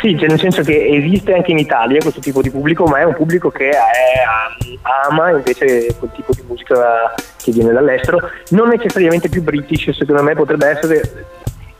[0.00, 3.04] Sì, cioè nel senso che esiste anche in Italia questo tipo di pubblico, ma è
[3.04, 3.78] un pubblico che è,
[5.08, 8.18] ama invece quel tipo di musica che viene dall'estero,
[8.50, 11.26] non necessariamente più british, secondo me potrebbe essere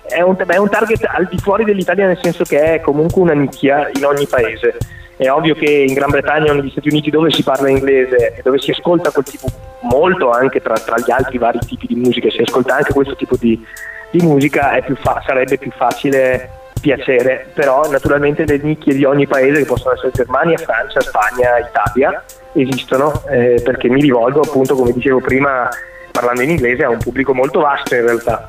[0.02, 3.32] è un, è un, target al di fuori dell'Italia nel senso che è comunque una
[3.32, 4.76] nicchia in ogni paese.
[5.16, 8.40] È ovvio che in Gran Bretagna o negli Stati Uniti dove si parla inglese e
[8.42, 9.46] dove si ascolta quel tipo,
[9.82, 13.36] molto anche tra, tra gli altri vari tipi di musica, si ascolta anche questo tipo
[13.36, 13.62] di,
[14.10, 19.58] di musica, più fa- sarebbe più facile piacere, però naturalmente le nicchie di ogni paese
[19.58, 25.20] che possono essere Germania, Francia, Spagna, Italia esistono eh, perché mi rivolgo appunto come dicevo
[25.20, 25.68] prima
[26.10, 28.48] parlando in inglese a un pubblico molto vasto in realtà.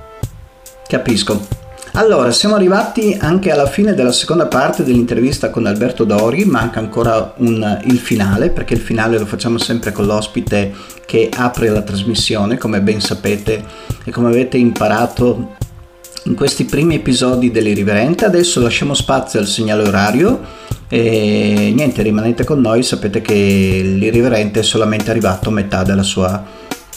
[0.87, 1.59] Capisco.
[1.93, 7.33] Allora, siamo arrivati anche alla fine della seconda parte dell'intervista con Alberto Dori, manca ancora
[7.37, 10.73] un, il finale, perché il finale lo facciamo sempre con l'ospite
[11.05, 13.61] che apre la trasmissione, come ben sapete
[14.05, 15.57] e come avete imparato
[16.23, 18.25] in questi primi episodi dell'Irriverente.
[18.25, 20.39] Adesso lasciamo spazio al segnale orario
[20.87, 26.43] e niente, rimanete con noi, sapete che l'Irriverente è solamente arrivato a metà della sua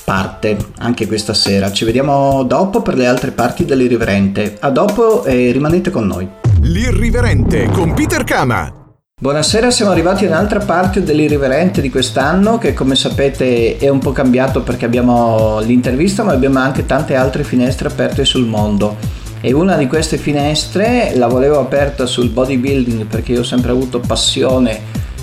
[0.05, 1.73] parte anche questa sera.
[1.73, 4.57] Ci vediamo dopo per le altre parti dell'Irriverente.
[4.61, 6.29] A dopo e rimanete con noi.
[6.61, 8.84] L'Irriverente con Peter Kama.
[9.25, 14.13] Buonasera, siamo arrivati a un'altra parte dell'irriverente di quest'anno che come sapete è un po'
[14.13, 18.97] cambiato perché abbiamo l'intervista ma abbiamo anche tante altre finestre aperte sul mondo.
[19.41, 23.99] E una di queste finestre la volevo aperta sul bodybuilding perché io ho sempre avuto
[23.99, 24.79] passione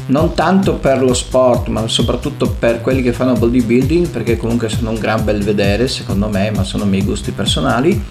[0.08, 4.90] non tanto per lo sport ma soprattutto per quelli che fanno bodybuilding perché comunque sono
[4.90, 8.04] un gran bel vedere secondo me ma sono i miei gusti personali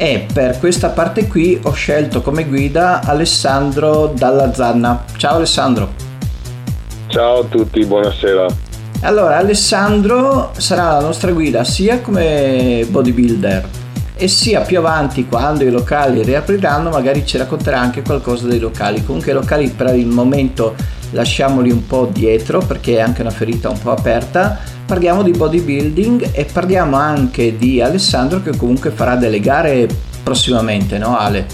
[0.00, 5.04] e per questa parte qui ho scelto come guida Alessandro Dalla Zanna.
[5.16, 5.92] Ciao Alessandro.
[7.08, 8.46] Ciao a tutti, buonasera.
[9.00, 13.68] Allora, Alessandro sarà la nostra guida sia come bodybuilder
[14.14, 19.04] e sia più avanti quando i locali riapriranno magari ci racconterà anche qualcosa dei locali.
[19.04, 20.76] Comunque i locali per il momento
[21.10, 24.58] lasciamoli un po' dietro perché è anche una ferita un po' aperta.
[24.86, 29.86] Parliamo di bodybuilding e parliamo anche di Alessandro che comunque farà delle gare
[30.22, 31.46] prossimamente, no Ale?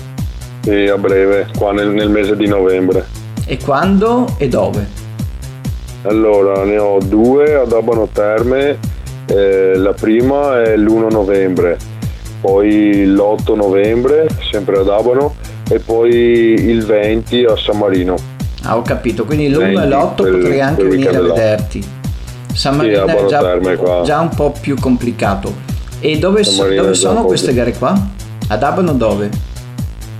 [0.62, 3.04] Sì, a breve, qua nel, nel mese di novembre.
[3.44, 5.02] E quando e dove?
[6.02, 8.78] Allora, ne ho due ad Abano Terme,
[9.26, 11.76] eh, la prima è l'1 novembre,
[12.40, 15.34] poi l'8 novembre, sempre ad Abano,
[15.68, 18.33] e poi il 20 a San Marino.
[18.64, 21.84] Ah, ho capito, quindi l'1 e l'8 potrei anche venire a vederti.
[22.52, 25.52] San Marino sì, è già, già, un po' più complicato.
[26.00, 27.98] E dove, dove sono queste gare qua?
[28.48, 29.52] Ad Abano dove?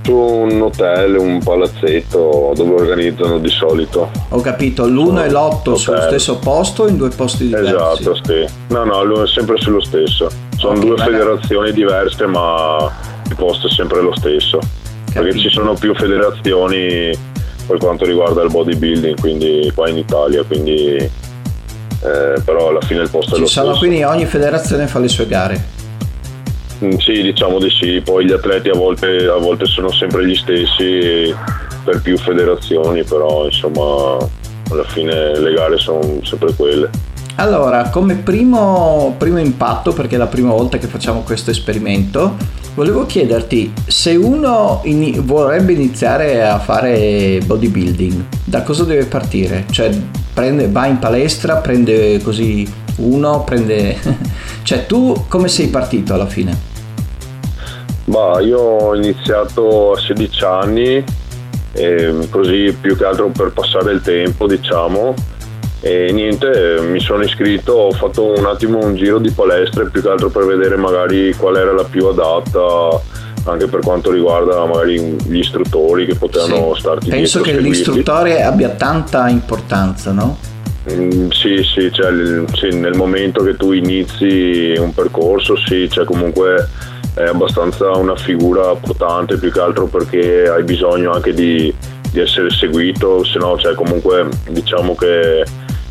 [0.05, 4.11] su un hotel, un palazzetto dove organizzano di solito.
[4.29, 7.73] Ho capito, l'1 e l'8 sullo stesso posto o in due posti diversi?
[7.73, 8.45] Esatto, sì.
[8.67, 10.29] No, no, è sempre sullo stesso.
[10.57, 11.11] Sono okay, due magari.
[11.11, 12.91] federazioni diverse, ma
[13.27, 14.59] il posto è sempre lo stesso.
[14.59, 15.21] Capito.
[15.21, 17.11] Perché ci sono più federazioni
[17.65, 23.09] per quanto riguarda il bodybuilding, quindi qua in Italia, quindi eh, però alla fine il
[23.09, 23.77] posto ci è lo stesso.
[23.77, 25.73] Quindi ogni federazione fa le sue gare.
[26.83, 30.35] Mm, sì, diciamo di sì, poi gli atleti a volte, a volte sono sempre gli
[30.35, 31.33] stessi
[31.83, 34.17] per più federazioni, però insomma
[34.69, 36.89] alla fine le gare sono sempre quelle.
[37.37, 42.35] Allora, come primo, primo, impatto, perché è la prima volta che facciamo questo esperimento,
[42.75, 49.65] volevo chiederti se uno in, vorrebbe iniziare a fare bodybuilding, da cosa deve partire?
[49.71, 49.89] Cioè,
[50.33, 53.97] prende, va in palestra, prende così uno, prende...
[54.63, 56.73] cioè, tu come sei partito alla fine?
[58.03, 61.03] Bah, io ho iniziato a 16 anni,
[62.29, 65.13] così più che altro per passare il tempo, diciamo.
[65.85, 70.09] E niente, mi sono iscritto, ho fatto un attimo un giro di palestre più che
[70.09, 72.99] altro per vedere magari qual era la più adatta
[73.43, 76.79] anche per quanto riguarda magari gli istruttori che potevano sì.
[76.79, 80.39] starti Penso che l'istruttore abbia tanta importanza, no?
[80.91, 82.11] Mm, sì, sì, cioè,
[82.53, 86.67] sì, nel momento che tu inizi un percorso, sì, cioè comunque
[87.13, 91.71] è abbastanza una figura portante più che altro perché hai bisogno anche di,
[92.09, 95.43] di essere seguito, se no cioè, comunque diciamo che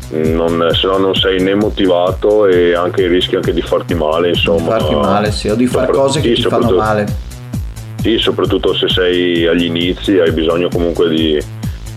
[0.09, 4.77] non, se no non sei né motivato e anche rischi anche di farti male insomma.
[4.77, 7.33] Di farti male sì, o di fare cose che sì, ti fanno male.
[8.01, 11.41] Sì, soprattutto se sei agli inizi hai bisogno comunque di,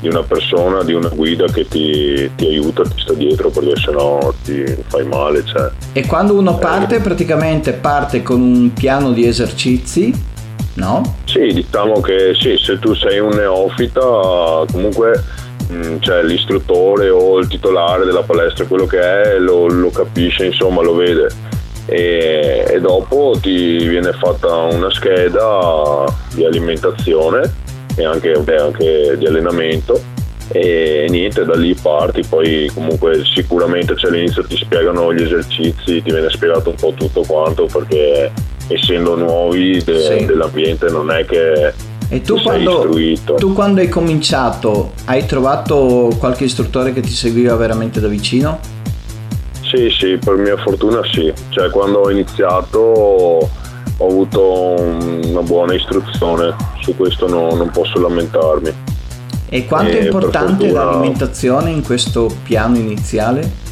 [0.01, 4.33] di una persona, di una guida che ti, ti, aiuta, ti sta dietro perché sennò
[4.43, 5.45] ti fai male.
[5.45, 5.71] Cioè.
[5.93, 10.11] E quando uno eh, parte, eh, praticamente parte con un piano di esercizi,
[10.75, 11.17] no?
[11.27, 15.23] Sì, diciamo che sì, se tu sei un neofita, comunque
[16.01, 20.95] cioè, l'istruttore o il titolare della palestra, quello che è, lo, lo capisce, insomma, lo
[20.95, 21.29] vede.
[21.87, 26.05] E, e dopo ti viene fatta una scheda
[26.35, 27.51] di alimentazione
[27.97, 29.99] e anche, anche di allenamento
[30.51, 36.11] e niente da lì parti poi comunque sicuramente cioè, all'inizio ti spiegano gli esercizi ti
[36.11, 38.33] viene spiegato un po' tutto quanto perché
[38.69, 40.25] essendo nuovi de, sì.
[40.25, 41.75] dell'ambiente non è che
[42.11, 42.89] e tu quando,
[43.37, 48.59] tu quando hai cominciato hai trovato qualche istruttore che ti seguiva veramente da vicino?
[49.61, 51.31] Sì, sì, per mia fortuna sì.
[51.51, 52.79] Cioè quando ho iniziato
[54.01, 58.73] ho avuto una buona istruzione, su questo no, non posso lamentarmi.
[59.51, 60.85] E quanto è importante fortuna...
[60.85, 63.67] l'alimentazione in questo piano iniziale?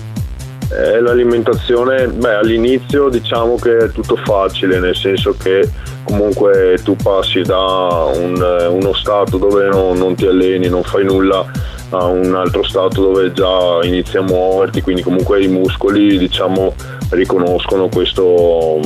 [0.71, 5.71] Eh, l'alimentazione, beh, all'inizio diciamo che è tutto facile, nel senso che
[6.07, 11.45] comunque tu passi da un, uno stato dove no, non ti alleni, non fai nulla,
[11.91, 16.75] a un altro stato dove già inizi a muoverti, quindi comunque i muscoli diciamo
[17.11, 18.81] riconoscono questo,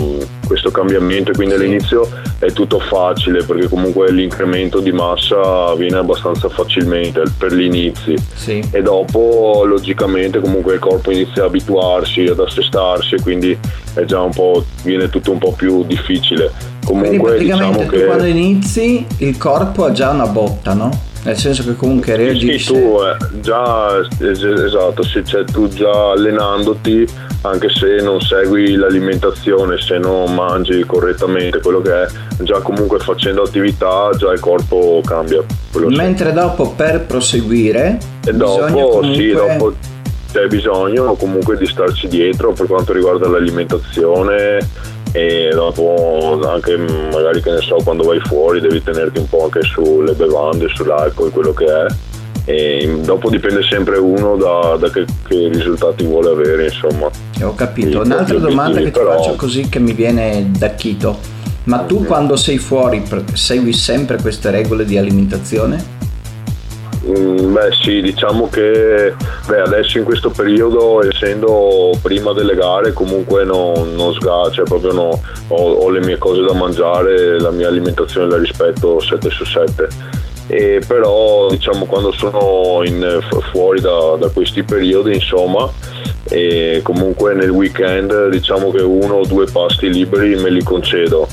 [0.46, 6.48] questo cambiamento e quindi all'inizio è tutto facile perché comunque l'incremento di massa avviene abbastanza
[6.48, 8.62] facilmente per gli inizi sì.
[8.70, 13.58] e dopo logicamente comunque il corpo inizia a abituarsi, ad assestarsi e quindi
[13.94, 16.52] è già un po', viene tutto un po' più difficile.
[16.84, 18.04] Comunque quindi praticamente diciamo che...
[18.06, 21.08] quando inizi il corpo ha già una botta, no?
[21.22, 22.58] Nel senso che comunque reagisce.
[22.58, 27.06] Sì, tu eh, già, esatto, sì, cioè, tu già allenandoti,
[27.42, 32.06] anche se non segui l'alimentazione, se non mangi correttamente quello che è,
[32.38, 35.42] già comunque facendo attività, già il corpo cambia.
[35.88, 36.34] Mentre sì.
[36.34, 39.14] dopo per proseguire, e dopo, comunque...
[39.14, 39.74] sì, dopo
[40.32, 44.58] c'è bisogno comunque di starci dietro per quanto riguarda l'alimentazione
[45.12, 49.62] e dopo anche magari che ne so quando vai fuori devi tenerti un po' anche
[49.62, 51.86] sulle bevande, sull'alcol, quello che è
[52.44, 57.10] e dopo dipende sempre uno da, da che, che, risultati vuole avere insomma
[57.42, 59.10] ho capito un'altra domanda che però...
[59.10, 61.18] ti faccio così che mi viene da chito
[61.64, 62.06] ma tu mm-hmm.
[62.06, 63.02] quando sei fuori
[63.34, 65.99] segui sempre queste regole di alimentazione?
[67.06, 69.14] Mm, beh sì, diciamo che
[69.46, 74.92] beh, adesso in questo periodo, essendo prima delle gare, comunque non, non sga, cioè proprio
[74.92, 79.44] no, ho, ho, le mie cose da mangiare, la mia alimentazione la rispetto 7 su
[79.44, 79.88] 7.
[80.48, 83.20] E però diciamo quando sono in,
[83.52, 85.70] fuori da, da, questi periodi insomma
[86.82, 91.28] comunque nel weekend diciamo che uno o due pasti liberi me li concedo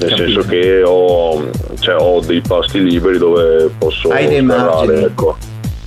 [0.00, 0.16] nel Capito.
[0.16, 5.04] senso che ho, cioè, ho, dei pasti liberi dove posso margini.
[5.04, 5.36] ecco.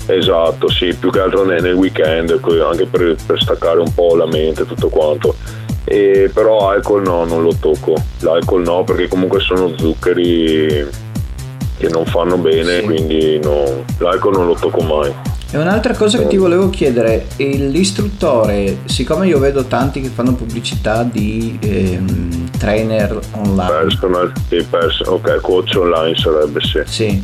[0.05, 4.15] Esatto, sì, più che altro nel, nel weekend, ecco, anche per, per, staccare un po'
[4.15, 5.35] la mente e tutto quanto.
[5.85, 7.95] E però alcol no, non lo tocco.
[8.19, 10.87] L'alcol no, perché comunque sono zuccheri
[11.77, 12.83] che non fanno bene, sì.
[12.83, 15.11] quindi no, l'alcol non lo tocco mai.
[15.53, 21.03] E un'altra cosa che ti volevo chiedere, l'istruttore, siccome io vedo tanti che fanno pubblicità
[21.03, 23.69] di ehm, trainer online.
[23.83, 26.81] Personal, pers- ok, coach online sarebbe sì.
[26.85, 27.23] Sì.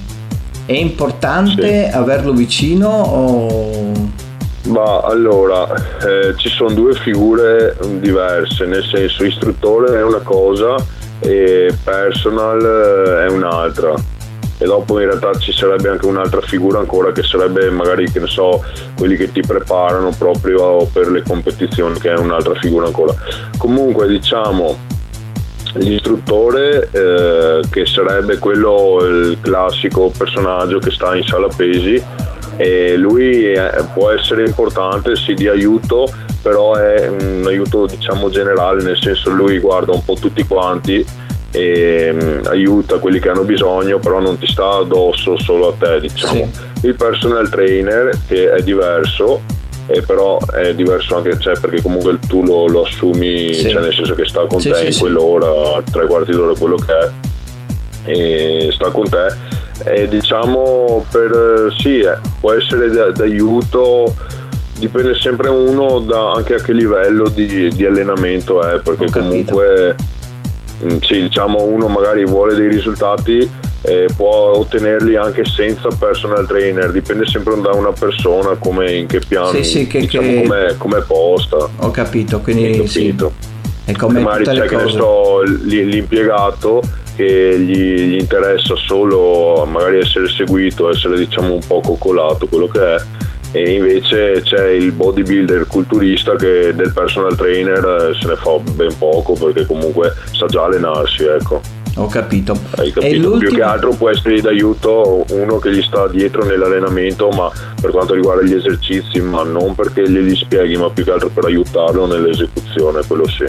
[0.63, 1.97] È importante sì.
[1.97, 3.91] averlo vicino o...
[4.67, 10.75] Ma allora, eh, ci sono due figure diverse, nel senso istruttore è una cosa
[11.17, 14.17] e personal eh, è un'altra
[14.61, 18.27] e dopo in realtà ci sarebbe anche un'altra figura ancora che sarebbe magari che ne
[18.27, 18.63] so
[18.97, 23.13] quelli che ti preparano proprio per le competizioni che è un'altra figura ancora.
[23.57, 24.77] Comunque diciamo
[25.75, 32.03] l'istruttore eh, che sarebbe quello il classico personaggio che sta in sala pesi
[32.57, 38.81] e lui è, può essere importante sì di aiuto però è un aiuto diciamo generale
[38.81, 41.05] nel senso lui guarda un po' tutti quanti
[41.51, 45.99] e um, aiuta quelli che hanno bisogno, però non ti sta addosso solo a te,
[46.01, 46.49] diciamo.
[46.51, 46.87] Sì.
[46.87, 49.41] Il personal trainer che è diverso,
[49.87, 53.69] e però è diverso anche cioè, perché comunque tu lo, lo assumi, sì.
[53.69, 56.93] cioè nel senso che sta con sì, te in quell'ora, tre quarti d'ora quello che
[56.93, 57.09] è,
[58.09, 59.57] e sta con te.
[59.85, 64.13] E diciamo per sì, eh, può essere d'aiuto
[64.77, 69.95] dipende sempre uno da anche a che livello di, di allenamento è perché comunque
[71.01, 77.25] sì, diciamo uno magari vuole dei risultati eh, può ottenerli anche senza personal trainer, dipende
[77.25, 80.41] sempre da una persona come in che piano, sì, sì, che, diciamo, che...
[80.41, 81.69] Come, come posta.
[81.77, 83.33] Ho capito, quindi capito.
[83.39, 83.47] Sì.
[83.85, 86.81] È come magari c'è che ne so, l'impiegato
[87.15, 92.79] che gli, gli, interessa solo magari essere seguito, essere diciamo un po' coccolato, quello che
[92.79, 93.01] è
[93.51, 98.95] e invece c'è il bodybuilder culturista che del personal trainer eh, se ne fa ben
[98.97, 101.61] poco perché comunque sa già allenarsi ecco
[101.95, 102.57] ho capito.
[102.77, 103.37] Hai capito?
[103.37, 108.13] Più che altro può essere d'aiuto uno che gli sta dietro nell'allenamento, ma per quanto
[108.13, 113.01] riguarda gli esercizi, ma non perché glieli spieghi, ma più che altro per aiutarlo nell'esecuzione,
[113.05, 113.45] quello sì.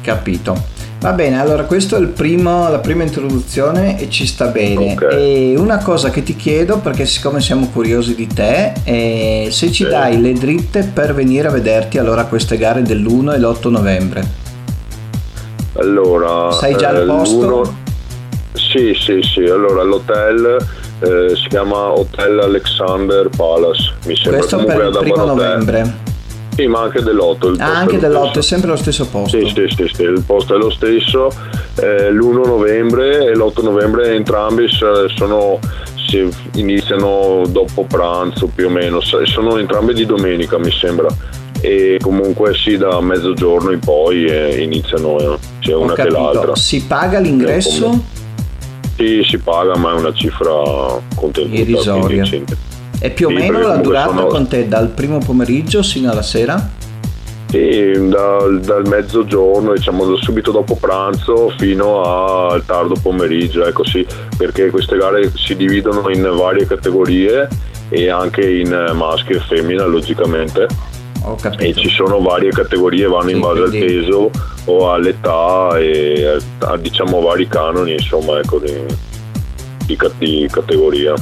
[0.00, 0.73] Capito.
[1.04, 4.94] Va bene, allora questa è primo, la prima introduzione e ci sta bene.
[4.94, 5.52] Okay.
[5.52, 9.84] E una cosa che ti chiedo, perché siccome siamo curiosi di te, è se ci
[9.84, 9.90] sì.
[9.90, 14.24] dai le dritte per venire a vederti allora a queste gare dell'1 e l'8 novembre.
[15.74, 16.50] Allora...
[16.52, 17.74] Sai già il eh, posto?
[18.54, 19.40] Sì, sì, sì.
[19.40, 20.56] Allora l'hotel
[21.00, 23.92] eh, si chiama Hotel Alexander Palace.
[24.06, 26.13] Mi sembra Questo per il primo novembre.
[26.54, 27.52] Sì, ma anche dell'otto.
[27.58, 29.38] Ah, anche dell'otto, è sempre lo stesso posto.
[29.38, 31.28] Sì, sì, sì, sì il posto è lo stesso.
[31.80, 35.58] Eh, l'1 novembre e l'8 novembre entrambi sono,
[36.54, 41.08] iniziano dopo pranzo più o meno, sono entrambe di domenica mi sembra.
[41.60, 46.54] E comunque sì, da mezzogiorno in poi eh, iniziano eh, sia una che l'altra.
[46.54, 48.04] Si paga l'ingresso?
[48.96, 50.52] Sì, si paga, ma è una cifra
[51.16, 51.54] contenuta.
[51.56, 52.24] Irrisoria.
[52.98, 54.26] E più o sì, meno la durata sono...
[54.26, 56.70] con te dal primo pomeriggio sino alla sera?
[57.48, 62.02] Sì, dal, dal mezzogiorno, diciamo subito dopo pranzo fino
[62.50, 64.04] al tardo pomeriggio, ecco sì,
[64.36, 67.48] perché queste gare si dividono in varie categorie
[67.90, 70.66] e anche in maschio e femmina logicamente.
[71.58, 73.76] E ci sono varie categorie, vanno sì, in base quindi...
[73.78, 74.30] al peso
[74.66, 78.74] o all'età e a diciamo vari canoni insomma ecco di,
[79.86, 81.14] di, di categoria.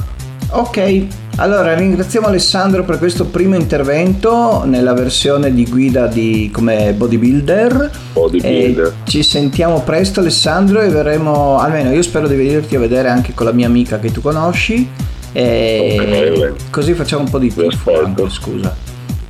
[0.55, 7.89] Ok, allora ringraziamo Alessandro per questo primo intervento nella versione di guida di, come bodybuilder.
[8.13, 8.93] Bodybuilder.
[9.03, 13.47] Ci sentiamo presto Alessandro e verremo, almeno io spero di venirti a vedere anche con
[13.47, 14.87] la mia amica che tu conosci.
[15.31, 18.75] Okay, così facciamo un po' di tifo anche, scusa.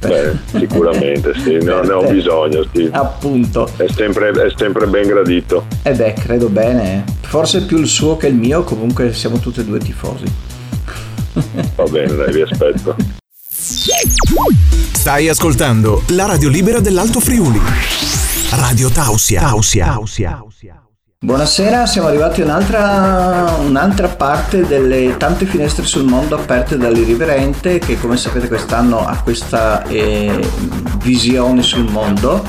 [0.02, 2.66] Beh, sicuramente sì, ne ho, ne ho bisogno.
[2.74, 2.90] Sì.
[2.92, 3.70] Appunto.
[3.78, 5.68] È sempre, è sempre, ben gradito.
[5.84, 7.06] E eh beh, credo bene.
[7.22, 10.52] Forse più il suo che il mio, comunque siamo tutti e due tifosi.
[11.76, 12.96] Va bene, dai, vi aspetto.
[14.94, 17.60] Stai ascoltando la radio libera dell'Alto Friuli.
[18.52, 19.42] Radio Tausia.
[19.42, 19.86] Tausia.
[19.86, 20.44] Tausia.
[21.24, 27.98] Buonasera, siamo arrivati a un'altra, un'altra, parte delle tante finestre sul mondo aperte dall'irriverente che
[27.98, 30.46] come sapete quest'anno ha questa eh,
[30.98, 32.44] visione sul mondo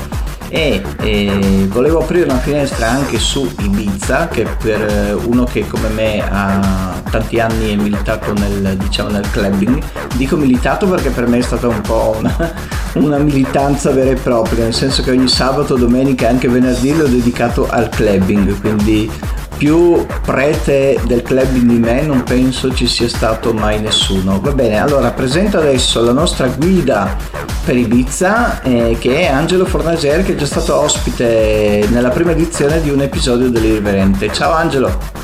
[0.49, 6.21] e eh, volevo aprire una finestra anche su Ibiza che per uno che come me
[6.21, 9.81] ha tanti anni è militato nel, diciamo, nel clubbing
[10.15, 12.53] dico militato perché per me è stata un po' una,
[12.95, 17.07] una militanza vera e propria nel senso che ogni sabato, domenica e anche venerdì l'ho
[17.07, 19.09] dedicato al clubbing quindi
[19.57, 24.39] più prete del clubbing di me non penso ci sia stato mai nessuno.
[24.41, 27.15] Va bene, allora presento adesso la nostra guida
[27.63, 32.81] per Ibiza eh, che è Angelo Fornager che è già stato ospite nella prima edizione
[32.81, 34.31] di un episodio dell'Irriverente.
[34.31, 35.23] Ciao Angelo!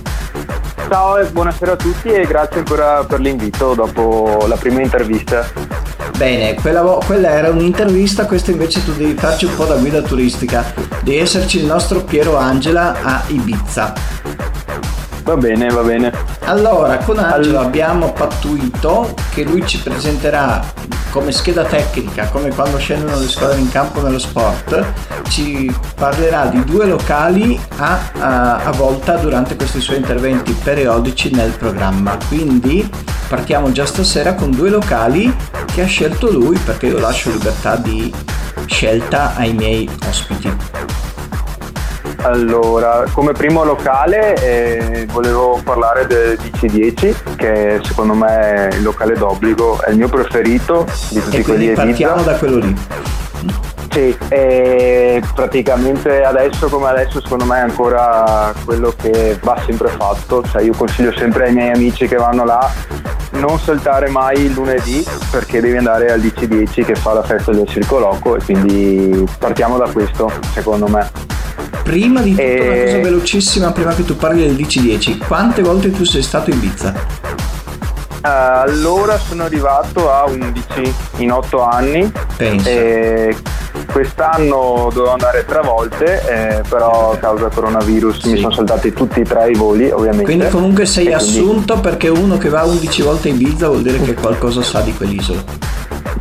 [0.89, 5.80] Ciao e buonasera a tutti e grazie ancora per l'invito dopo la prima intervista.
[6.21, 10.71] Bene, quella, quella, era un'intervista, questa invece tu devi farci un po' da guida turistica.
[11.01, 13.91] Devi esserci il nostro Piero Angela a Ibiza.
[15.23, 16.13] Va bene, va bene.
[16.41, 17.65] Allora, con Angelo All...
[17.65, 20.63] abbiamo pattuito che lui ci presenterà
[21.09, 24.85] come scheda tecnica, come quando scendono le squadre in campo nello sport,
[25.27, 31.49] ci parlerà di due locali a, a, a volta durante questi suoi interventi periodici nel
[31.49, 32.15] programma.
[32.27, 32.87] Quindi
[33.31, 35.33] partiamo già stasera con due locali
[35.73, 38.13] che ha scelto lui perché io lascio libertà di
[38.65, 40.53] scelta ai miei ospiti.
[42.23, 49.13] Allora, come primo locale eh, volevo parlare del DC10 che secondo me è il locale
[49.13, 52.77] d'obbligo, è il mio preferito di tutti e quelli partiamo da quello lì.
[53.91, 54.15] Sì,
[55.33, 60.73] praticamente adesso come adesso secondo me è ancora quello che va sempre fatto, cioè io
[60.73, 65.77] consiglio sempre ai miei amici che vanno là non saltare mai il lunedì perché devi
[65.77, 70.31] andare al DC10 che fa la festa del Circo Loco e quindi partiamo da questo
[70.53, 71.09] secondo me.
[71.83, 72.61] Prima di tutto e...
[72.61, 76.57] una cosa velocissima, prima che tu parli del DC10, quante volte tu sei stato in
[76.57, 76.93] Ibiza?
[78.21, 82.11] Allora sono arrivato a 11 in 8 anni.
[82.37, 82.69] Penso.
[82.69, 83.35] E
[83.85, 88.31] quest'anno dovevo andare tre volte, eh, però a causa coronavirus sì.
[88.31, 90.23] mi sono saltati tutti e tre i voli, ovviamente.
[90.23, 91.81] Quindi comunque sei e assunto quindi...
[91.81, 95.43] perché uno che va 11 volte in Ibiza vuol dire che qualcosa sa di quell'isola.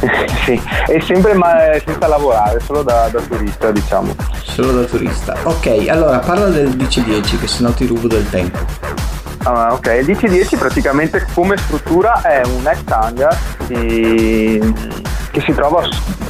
[0.45, 4.15] sì, e sempre ma senza lavorare, solo da, da, turista diciamo.
[4.43, 5.37] Solo da turista.
[5.43, 8.59] Ok, allora parla del DC10 che sennò ti rubo del tempo.
[9.45, 15.00] Ah, ok, il DC10 praticamente come struttura è un ex hangar di...
[15.51, 15.83] si trova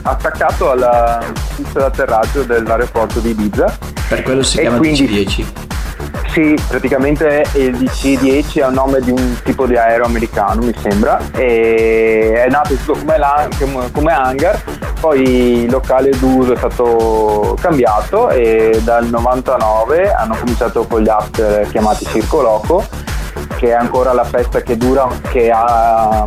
[0.02, 1.22] attaccato alla
[1.54, 3.76] pista d'atterraggio dell'aeroporto di Ibiza.
[4.08, 5.06] Per quello si chiama quindi...
[5.06, 5.46] DC10.
[6.30, 11.18] Sì, praticamente il DC-10 è il nome di un tipo di aereo americano, mi sembra,
[11.32, 13.48] e è nato tutto come, la,
[13.90, 14.62] come hangar,
[15.00, 21.68] poi il locale d'uso è stato cambiato e dal 99 hanno cominciato con gli after
[21.68, 22.86] chiamati Circo Loco,
[23.56, 26.24] che è ancora la festa che dura, che ha,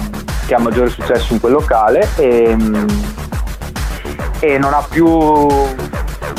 [0.53, 2.55] che ha maggiore successo in quel locale e,
[4.39, 5.07] e non ha più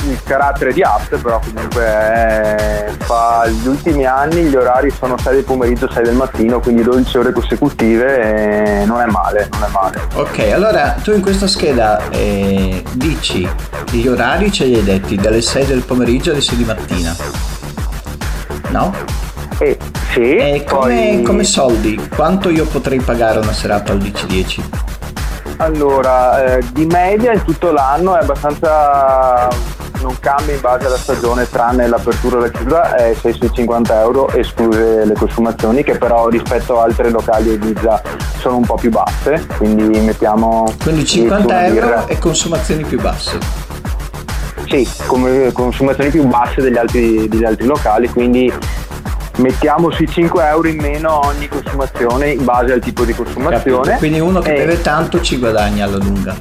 [0.07, 5.35] il carattere di app, però comunque è, fa gli ultimi anni gli orari sono 6
[5.35, 9.73] del pomeriggio, 6 del mattino, quindi 12 ore consecutive e non è male, non è
[9.73, 10.01] male.
[10.15, 13.49] Ok, allora tu in questa scheda eh, dici
[13.91, 17.17] gli orari ce li hai detti dalle 6 del pomeriggio alle 6 di mattina.
[18.69, 18.95] No?
[19.59, 19.79] Eh,
[20.15, 20.37] sì.
[20.37, 21.23] E come, poi...
[21.23, 24.63] come soldi, quanto io potrei pagare una serata al DC10?
[25.59, 29.49] Allora, eh, di media in tutto l'anno è abbastanza
[30.05, 35.07] non cambia in base alla stagione tranne l'apertura e la chiusura è 650 euro escluse
[35.07, 38.03] le consumazioni che però rispetto a altre locali e Ibiza
[38.39, 43.39] sono un po' più basse quindi mettiamo quindi 50 euro e consumazioni più basse
[44.69, 48.53] sì come consumazioni più basse degli altri, degli altri locali quindi
[49.39, 53.99] mettiamo sui 5 euro in meno ogni consumazione in base al tipo di consumazione Capito.
[53.99, 54.59] quindi uno che e...
[54.59, 56.37] beve tanto ci guadagna alla lunga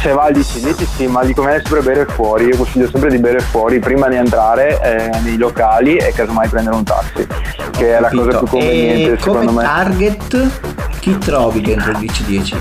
[0.00, 3.18] se va al DC10 sì, ma di come sempre bere fuori, io consiglio sempre di
[3.18, 7.26] bere fuori prima di entrare eh, nei locali e casomai prendere un taxi,
[7.72, 9.62] che è la cosa più conveniente e secondo me.
[9.64, 10.60] target
[11.00, 12.54] chi trovi dentro il DC10?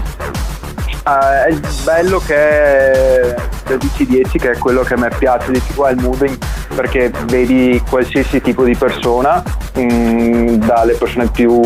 [1.06, 3.36] Uh, eh, è il bello che è
[3.68, 6.38] del DC10 che è quello che a me piace di più è il moving
[6.78, 9.42] perché vedi qualsiasi tipo di persona
[9.74, 11.60] mh, mm, dalle persone più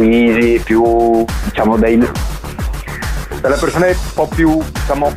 [0.00, 1.96] easy più diciamo dei
[3.40, 5.10] dalle persone un po' più diciamo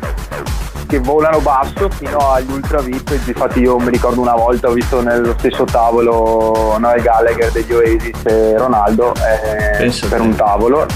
[0.88, 5.02] che volano basso fino agli ultra VIP infatti io mi ricordo una volta ho visto
[5.02, 10.86] nello stesso tavolo Noel Gallagher degli Oasis e Ronaldo eh, per un tavolo.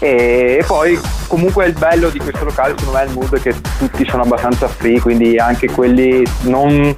[0.00, 3.54] E, e, poi comunque il bello di questo locale secondo me è il mood che
[3.78, 6.94] tutti sono abbastanza free quindi anche quelli non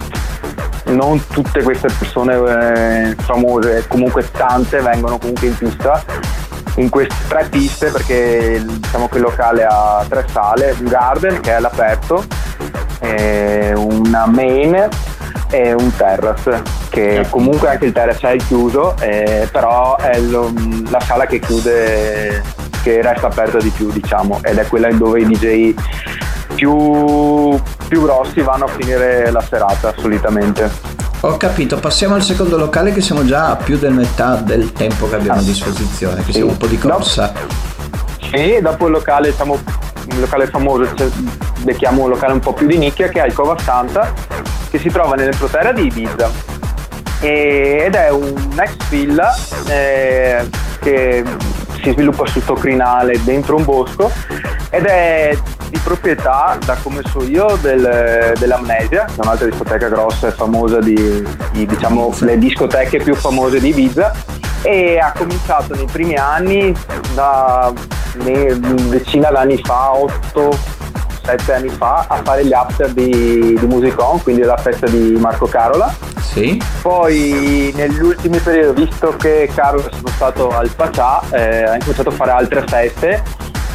[0.86, 6.02] non tutte queste persone eh, famose, comunque tante vengono comunque in pista.
[6.76, 11.52] In queste tre piste perché diciamo che il locale ha tre sale, un garden che
[11.52, 12.24] è all'aperto,
[13.76, 14.88] una main
[15.50, 20.52] e un terrace che comunque anche il terrace è chiuso eh, però è lo,
[20.90, 22.42] la sala che chiude
[22.82, 25.74] che resta aperta di più diciamo ed è quella dove i DJ
[26.56, 32.92] più, più grossi vanno a finire la serata solitamente ho capito, passiamo al secondo locale
[32.92, 36.32] che siamo già a più del metà del tempo che abbiamo a disposizione, che sì.
[36.34, 37.32] siamo un po' di corsa.
[38.20, 39.58] Sì, dopo il locale, diciamo,
[40.08, 41.08] il locale famoso, cioè,
[41.62, 44.12] becchiamo un locale un po' più di nicchia che è il Cova Santa,
[44.70, 46.30] che si trova nell'entroterra di Ibiza.
[47.20, 49.34] ed è un'ex villa
[49.68, 50.48] eh,
[50.80, 51.24] che
[51.82, 54.12] si sviluppa sul Tocrinale dentro un bosco
[54.70, 55.36] ed è
[55.68, 60.78] di proprietà, da come so io, del, dell'Amnesia, che è un'altra discoteca grossa e famosa
[60.78, 64.12] di, di diciamo, le discoteche più famose di Ibiza
[64.62, 66.74] e ha cominciato nei primi anni,
[67.14, 67.72] da
[68.88, 70.58] decina d'anni fa, 8,
[71.24, 75.46] 7 anni fa, a fare gli after di, di Musicon, quindi la festa di Marco
[75.46, 75.94] Carola.
[76.20, 76.60] Sì.
[76.82, 82.12] Poi negli ultimi periodi, visto che Carola è stato al Paccià, eh, ha cominciato a
[82.12, 83.22] fare altre feste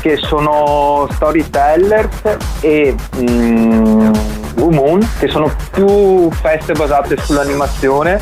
[0.01, 4.11] che sono storytellers e mm,
[4.55, 8.19] Moon, che sono più feste basate sull'animazione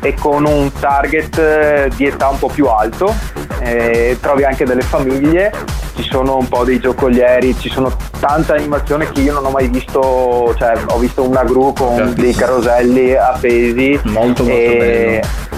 [0.00, 3.14] e con un target eh, di età un po' più alto.
[3.60, 5.52] Eh, trovi anche delle famiglie,
[5.96, 9.68] ci sono un po' dei giocolieri, ci sono tanta animazione che io non ho mai
[9.68, 14.00] visto, cioè ho visto una gru con dei caroselli appesi.
[14.04, 15.50] Molto molto e, bello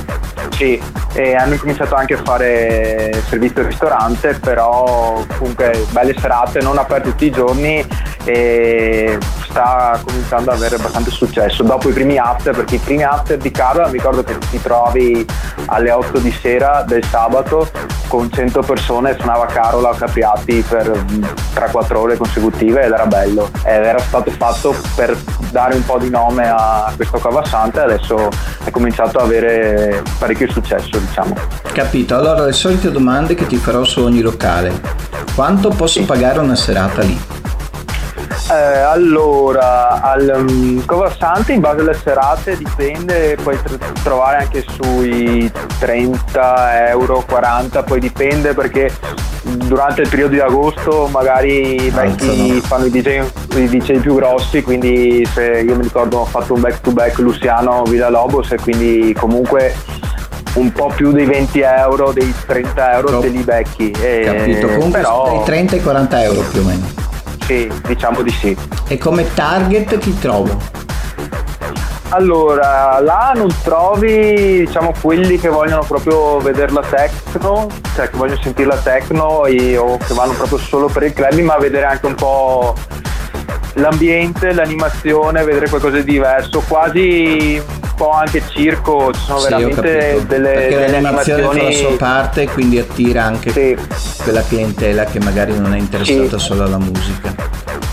[0.57, 0.81] sì,
[1.15, 7.11] e hanno cominciato anche a fare servizio al ristorante, però comunque belle serate, non aperto
[7.11, 7.87] tutti i giorni
[8.25, 11.63] e sta cominciando ad avere abbastanza successo.
[11.63, 15.25] Dopo i primi after, perché i primi after di Carla mi ricordo che ti trovi
[15.67, 17.71] alle 8 di sera del sabato
[18.09, 20.91] con 100 persone, suonava Carola o Capriati per
[21.55, 23.51] 3-4 ore consecutive ed era bello.
[23.65, 25.17] Ed era stato fatto per
[25.51, 28.29] dare un po' di nome a questo cavassante e adesso
[28.65, 31.37] è cominciato ad avere parecchio successo diciamo.
[31.73, 34.73] Capito, allora le solite domande che ti farò su ogni locale.
[35.35, 36.05] Quanto posso sì.
[36.05, 37.19] pagare una serata lì?
[38.51, 43.59] Eh, allora, al um, Coversante in base alle serate dipende, puoi
[44.03, 48.93] trovare anche sui 30 euro, 40, poi dipende perché
[49.45, 53.23] durante il periodo di agosto magari i vecchi fanno i DJ,
[53.57, 57.19] i DJ, più grossi, quindi se io mi ricordo ho fatto un back to back
[57.19, 59.75] Luciano Villa Lobos e quindi comunque
[60.55, 63.21] un po' più dei 20 euro, dei 30 euro Top.
[63.23, 63.91] te li becchi.
[63.91, 65.31] Capito, comunque però...
[65.31, 66.87] dei 30 e 40 euro più o meno.
[67.45, 68.57] Sì, diciamo di sì.
[68.89, 70.83] E come target chi trovo?
[72.11, 78.41] Allora, là non trovi diciamo quelli che vogliono proprio vedere la techno, cioè che vogliono
[78.41, 82.07] sentire la techno e, o che vanno proprio solo per il club, ma vedere anche
[82.07, 82.75] un po'
[83.75, 90.25] l'ambiente, l'animazione, vedere qualcosa di diverso, quasi un po' anche circo, ci sono sì, veramente
[90.27, 91.59] delle, Perché delle l'animazione animazioni...
[91.59, 93.77] fa la sua parte e quindi attira anche sì.
[94.23, 96.45] quella clientela che magari non è interessata sì.
[96.45, 97.35] solo alla musica.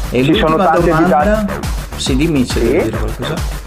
[0.09, 1.19] E ci sono tanti domanda...
[1.19, 1.67] abitanti...
[1.95, 2.65] Sì, dimmi se sì.
[2.65, 3.60] devi dire qualcosa.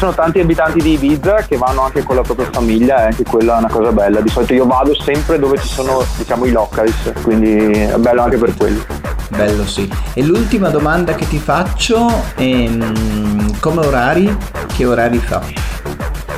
[0.00, 3.56] Sono tanti abitanti di Ibiza che vanno anche con la propria famiglia e anche quella
[3.56, 4.22] è una cosa bella.
[4.22, 8.38] Di solito io vado sempre dove ci sono diciamo i locals, quindi è bello anche
[8.38, 8.82] per quello.
[9.28, 9.92] Bello sì.
[10.14, 14.34] E l'ultima domanda che ti faccio è mm, come orari?
[14.74, 15.42] Che orari fa?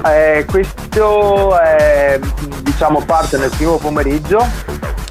[0.06, 2.18] Eh, questo è,
[2.62, 4.44] diciamo parte nel primo pomeriggio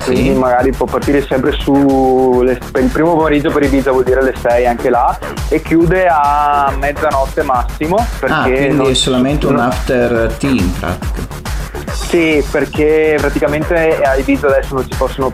[0.04, 0.34] quindi sì.
[0.34, 4.34] magari può partire sempre su le, per il primo pomeriggio per Ibiza vuol dire le
[4.38, 5.18] 6 anche là
[5.50, 10.72] e chiude a mezzanotte massimo perché ah, quindi non, è solamente un after tea in
[10.80, 11.50] pratica
[11.94, 15.32] sì, perché praticamente a Ibiza adesso non ci possono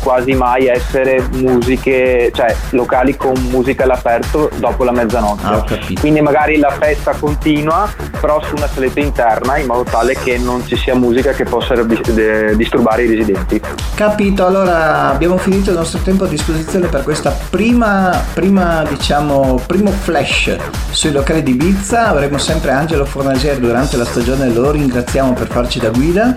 [0.00, 5.46] quasi mai essere musiche, cioè locali con musica all'aperto dopo la mezzanotte.
[5.46, 5.64] Ah,
[5.98, 7.88] Quindi magari la festa continua,
[8.20, 11.74] però su una saletta interna in modo tale che non ci sia musica che possa
[11.82, 13.60] disturbare i residenti.
[13.94, 19.90] Capito, allora abbiamo finito il nostro tempo a disposizione per questa prima, prima diciamo, primo
[19.90, 20.56] flash
[20.90, 22.08] sui locali di Ibiza.
[22.08, 26.34] Avremo sempre Angelo Fornager durante la stagione, lo ringraziamo per farci da guida.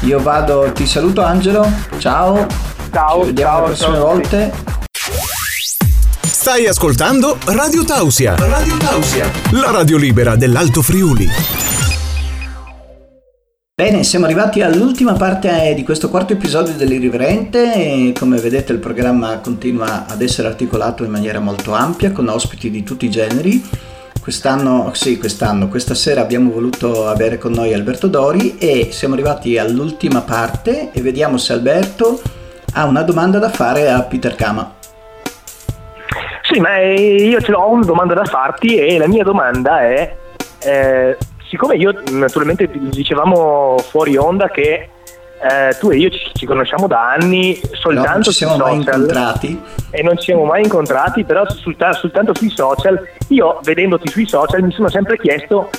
[0.00, 2.46] Io vado, ti saluto Angelo, ciao.
[2.92, 4.52] Ciao, Ci vediamo ciao, le prossime ciao volte.
[6.22, 8.34] Stai ascoltando Radio Tausia.
[8.36, 11.28] Radio Tausia, la radio libera dell'Alto Friuli.
[13.74, 19.38] Bene, siamo arrivati all'ultima parte di questo quarto episodio dell'Irriverente e come vedete il programma
[19.38, 23.62] continua ad essere articolato in maniera molto ampia con ospiti di tutti i generi
[24.28, 29.56] quest'anno, sì, quest'anno, questa sera abbiamo voluto avere con noi Alberto Dori e siamo arrivati
[29.56, 32.20] all'ultima parte e vediamo se Alberto
[32.74, 34.74] ha una domanda da fare a Peter Kama.
[36.42, 40.14] Sì, ma io ce l'ho una domanda da farti e la mia domanda è,
[40.58, 41.16] eh,
[41.48, 44.90] siccome io naturalmente dicevamo fuori onda che
[45.40, 49.62] eh, tu e io ci, ci, conosciamo da anni soltanto non ci siamo mai incontrati.
[49.90, 53.00] E non ci siamo mai incontrati però soltanto, sui social.
[53.28, 55.70] Io vedendoti sui social mi sono sempre chiesto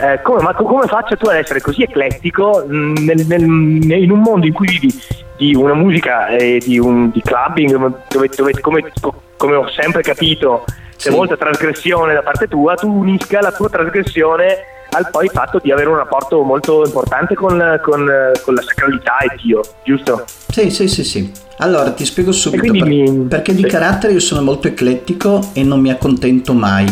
[0.00, 4.46] eh, come, ma come faccio tu ad essere così eclettico nel, nel, in un mondo
[4.46, 4.94] in cui vivi
[5.36, 7.70] di una musica e di, un, di clubbing
[8.08, 8.92] dove, dove come,
[9.38, 10.64] come, ho sempre capito
[10.98, 11.16] c'è sì.
[11.16, 15.88] molta trasgressione da parte tua tu unisca la tua trasgressione al poi fatto di avere
[15.88, 18.10] un rapporto molto importante con, con,
[18.42, 20.24] con la sacralità e Dio, giusto?
[20.48, 21.32] Sì, sì, sì, sì.
[21.58, 23.26] Allora ti spiego subito per, mi...
[23.28, 23.68] perché di sì.
[23.68, 26.86] carattere io sono molto eclettico e non mi accontento mai.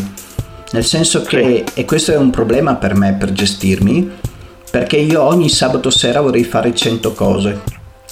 [0.72, 1.80] Nel senso che, sì.
[1.80, 4.10] e questo è un problema per me per gestirmi,
[4.70, 7.60] perché io ogni sabato sera vorrei fare 100 cose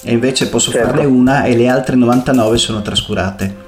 [0.03, 0.89] e invece posso certo.
[0.89, 3.63] farne una e le altre 99 sono trascurate.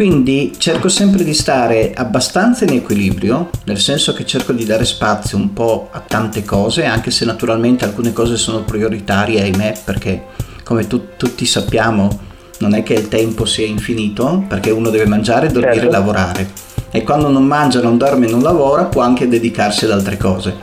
[0.00, 5.36] Quindi cerco sempre di stare abbastanza in equilibrio, nel senso che cerco di dare spazio
[5.36, 10.28] un po' a tante cose, anche se naturalmente alcune cose sono prioritarie, ahimè, perché
[10.64, 12.18] come tu, tutti sappiamo
[12.60, 15.88] non è che il tempo sia infinito, perché uno deve mangiare, dormire certo.
[15.88, 16.50] e lavorare.
[16.90, 20.56] E quando non mangia, non dorme e non lavora, può anche dedicarsi ad altre cose.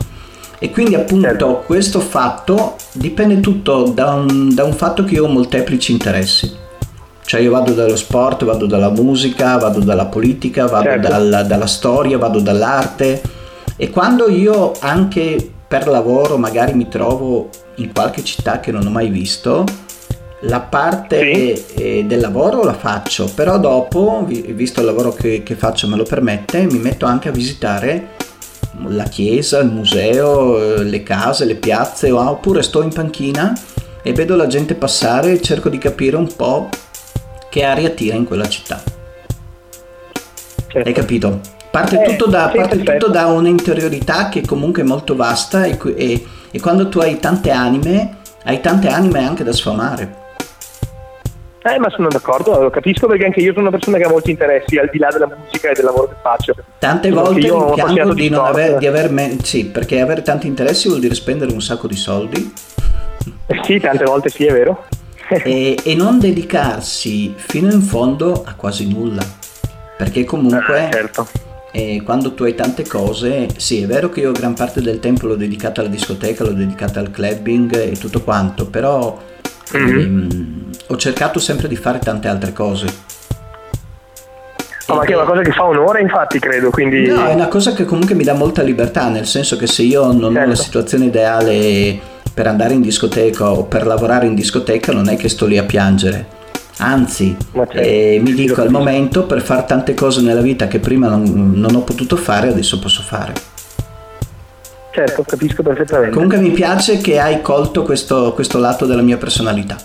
[0.57, 1.63] E quindi appunto certo.
[1.63, 6.65] questo fatto dipende tutto da un, da un fatto che io ho molteplici interessi
[7.27, 11.09] cioè io vado dallo sport, vado dalla musica, vado dalla politica, vado certo.
[11.09, 13.21] dalla, dalla storia, vado dall'arte
[13.75, 18.89] e quando io anche per lavoro magari mi trovo in qualche città che non ho
[18.89, 19.65] mai visto,
[20.43, 21.19] la parte
[21.57, 21.73] sì.
[21.75, 26.05] eh, del lavoro la faccio, però dopo, visto il lavoro che, che, faccio me lo
[26.05, 28.11] permette, mi metto anche a visitare
[28.87, 33.53] la chiesa, il museo, eh, le case, le piazze, oppure sto in panchina
[34.01, 36.69] e vedo la gente passare e cerco di capire un po'
[37.49, 38.81] che aria tira in quella città.
[40.67, 40.87] Certo.
[40.87, 41.39] Hai capito?
[41.71, 45.77] Parte, eh, tutto, da, sì, parte tutto da un'interiorità che comunque è molto vasta e,
[45.95, 50.25] e, e quando tu hai tante anime, hai tante anime anche da sfamare.
[51.61, 54.31] Eh, ma sono d'accordo, lo capisco perché anche io sono una persona che ha molti
[54.31, 56.55] interessi al di là della musica e del lavoro che faccio.
[56.79, 60.47] Tante sono volte rimpiango di, di non aver, di aver me- sì, perché avere tanti
[60.47, 62.53] interessi vuol dire spendere un sacco di soldi.
[63.47, 64.85] Eh sì, tante volte sì, è vero
[65.29, 69.23] e, e, non dedicarsi fino in fondo a quasi nulla.
[69.97, 71.27] Perché comunque ah, certo.
[71.71, 75.27] eh, quando tu hai tante cose, sì è vero che io gran parte del tempo
[75.27, 79.19] l'ho dedicato alla discoteca, l'ho dedicato al clubbing e tutto quanto, però
[79.75, 79.99] mm-hmm.
[79.99, 83.05] ehm, ho cercato sempre di fare tante altre cose.
[84.87, 86.69] No, ma che è una cosa che fa onore, infatti, credo.
[86.69, 87.07] Quindi...
[87.07, 90.05] No, è una cosa che comunque mi dà molta libertà, nel senso che se io
[90.13, 90.27] non certo.
[90.27, 90.61] ho la certo.
[90.61, 91.99] situazione ideale
[92.37, 95.63] per andare in discoteca o per lavorare in discoteca non è che sto lì a
[95.63, 96.27] piangere.
[96.77, 101.07] Anzi, certo, eh, mi dico al momento per fare tante cose nella vita che prima
[101.07, 103.33] non, non ho potuto fare, adesso posso fare.
[104.91, 106.13] Certo, capisco perfettamente.
[106.13, 109.75] Comunque mi piace che hai colto questo, questo lato della mia personalità.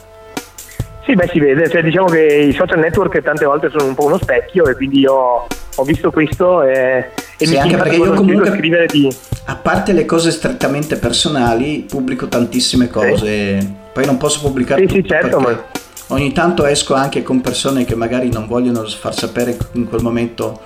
[1.04, 4.04] Sì, beh, si vede, cioè, diciamo che i social network tante volte sono un po'
[4.04, 8.12] uno specchio e quindi io ho visto questo e, e sì, mi anche perché io
[8.12, 9.08] comunque scrivere di...
[9.46, 13.60] a parte le cose strettamente personali pubblico tantissime cose.
[13.60, 13.72] Sì.
[13.92, 15.64] poi non posso pubblicare sì, sì certo ma
[16.08, 20.60] ogni tanto esco anche con persone che magari non vogliono far sapere in quel momento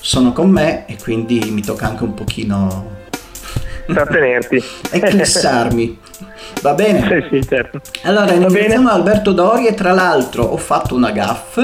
[0.00, 2.96] sono con me e quindi mi tocca anche un pochino
[3.86, 4.62] trattenerti.
[4.90, 5.98] Eclissarmi
[6.62, 7.26] va bene?
[7.30, 11.58] sì sì certo allora iniziamo Alberto Dori e tra l'altro ho fatto una gaff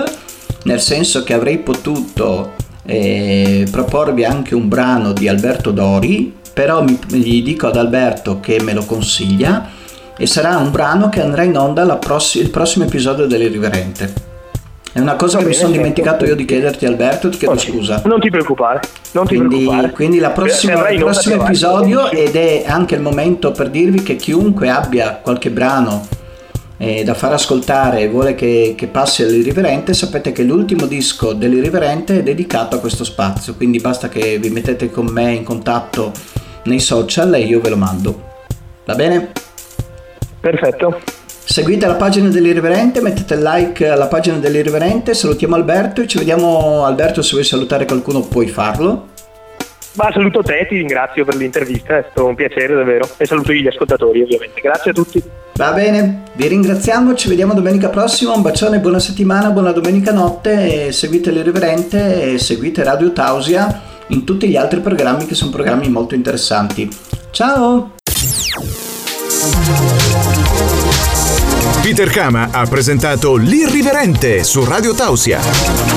[0.64, 2.52] nel senso che avrei potuto
[2.86, 8.61] eh, proporvi anche un brano di Alberto Dori, però mi, gli dico ad Alberto che
[8.62, 9.70] me lo consiglia
[10.16, 14.32] e sarà un brano che andrà in onda prossi- il prossimo episodio dell'Irriverente.
[14.95, 17.66] È una cosa che bene, mi sono dimenticato io di chiederti Alberto, ti chiedo okay.
[17.66, 18.03] scusa.
[18.05, 18.80] Non ti preoccupare,
[19.11, 19.90] non ti quindi, preoccupare.
[19.90, 25.18] Quindi prossima, il prossimo episodio ed è anche il momento per dirvi che chiunque abbia
[25.20, 26.07] qualche brano
[26.76, 32.20] eh, da far ascoltare e vuole che, che passi all'irriverente, sapete che l'ultimo disco dell'irriverente
[32.20, 36.12] è dedicato a questo spazio, quindi basta che vi mettete con me in contatto
[36.66, 38.22] nei social e io ve lo mando.
[38.84, 39.32] Va bene?
[40.38, 41.01] Perfetto.
[41.47, 47.22] Seguite la pagina dell'irriverente, mettete like alla pagina dell'irriverente, salutiamo Alberto e ci vediamo Alberto
[47.22, 49.09] se vuoi salutare qualcuno puoi farlo.
[49.92, 53.66] Ma saluto te, ti ringrazio per l'intervista, è stato un piacere davvero e saluto gli
[53.66, 54.61] ascoltatori ovviamente.
[54.61, 55.22] Grazie a tutti.
[55.55, 60.90] Va bene, vi ringraziamo, ci vediamo domenica prossima, un bacione, buona settimana, buona domenica notte,
[60.90, 66.16] seguite l'irriverente e seguite Radio Tausia in tutti gli altri programmi che sono programmi molto
[66.16, 66.88] interessanti.
[67.30, 67.92] Ciao!
[71.85, 75.39] Peter Kama ha presentato L'Irriverente su Radio Tausia.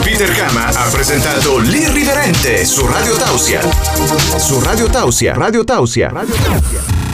[0.04, 3.62] Peter Kama ha presentato L'Irriverente su Radio Tausia.
[4.38, 5.34] Su Radio Tausia.
[5.34, 6.10] Radio Tausia.
[6.10, 7.07] Radio Tausia.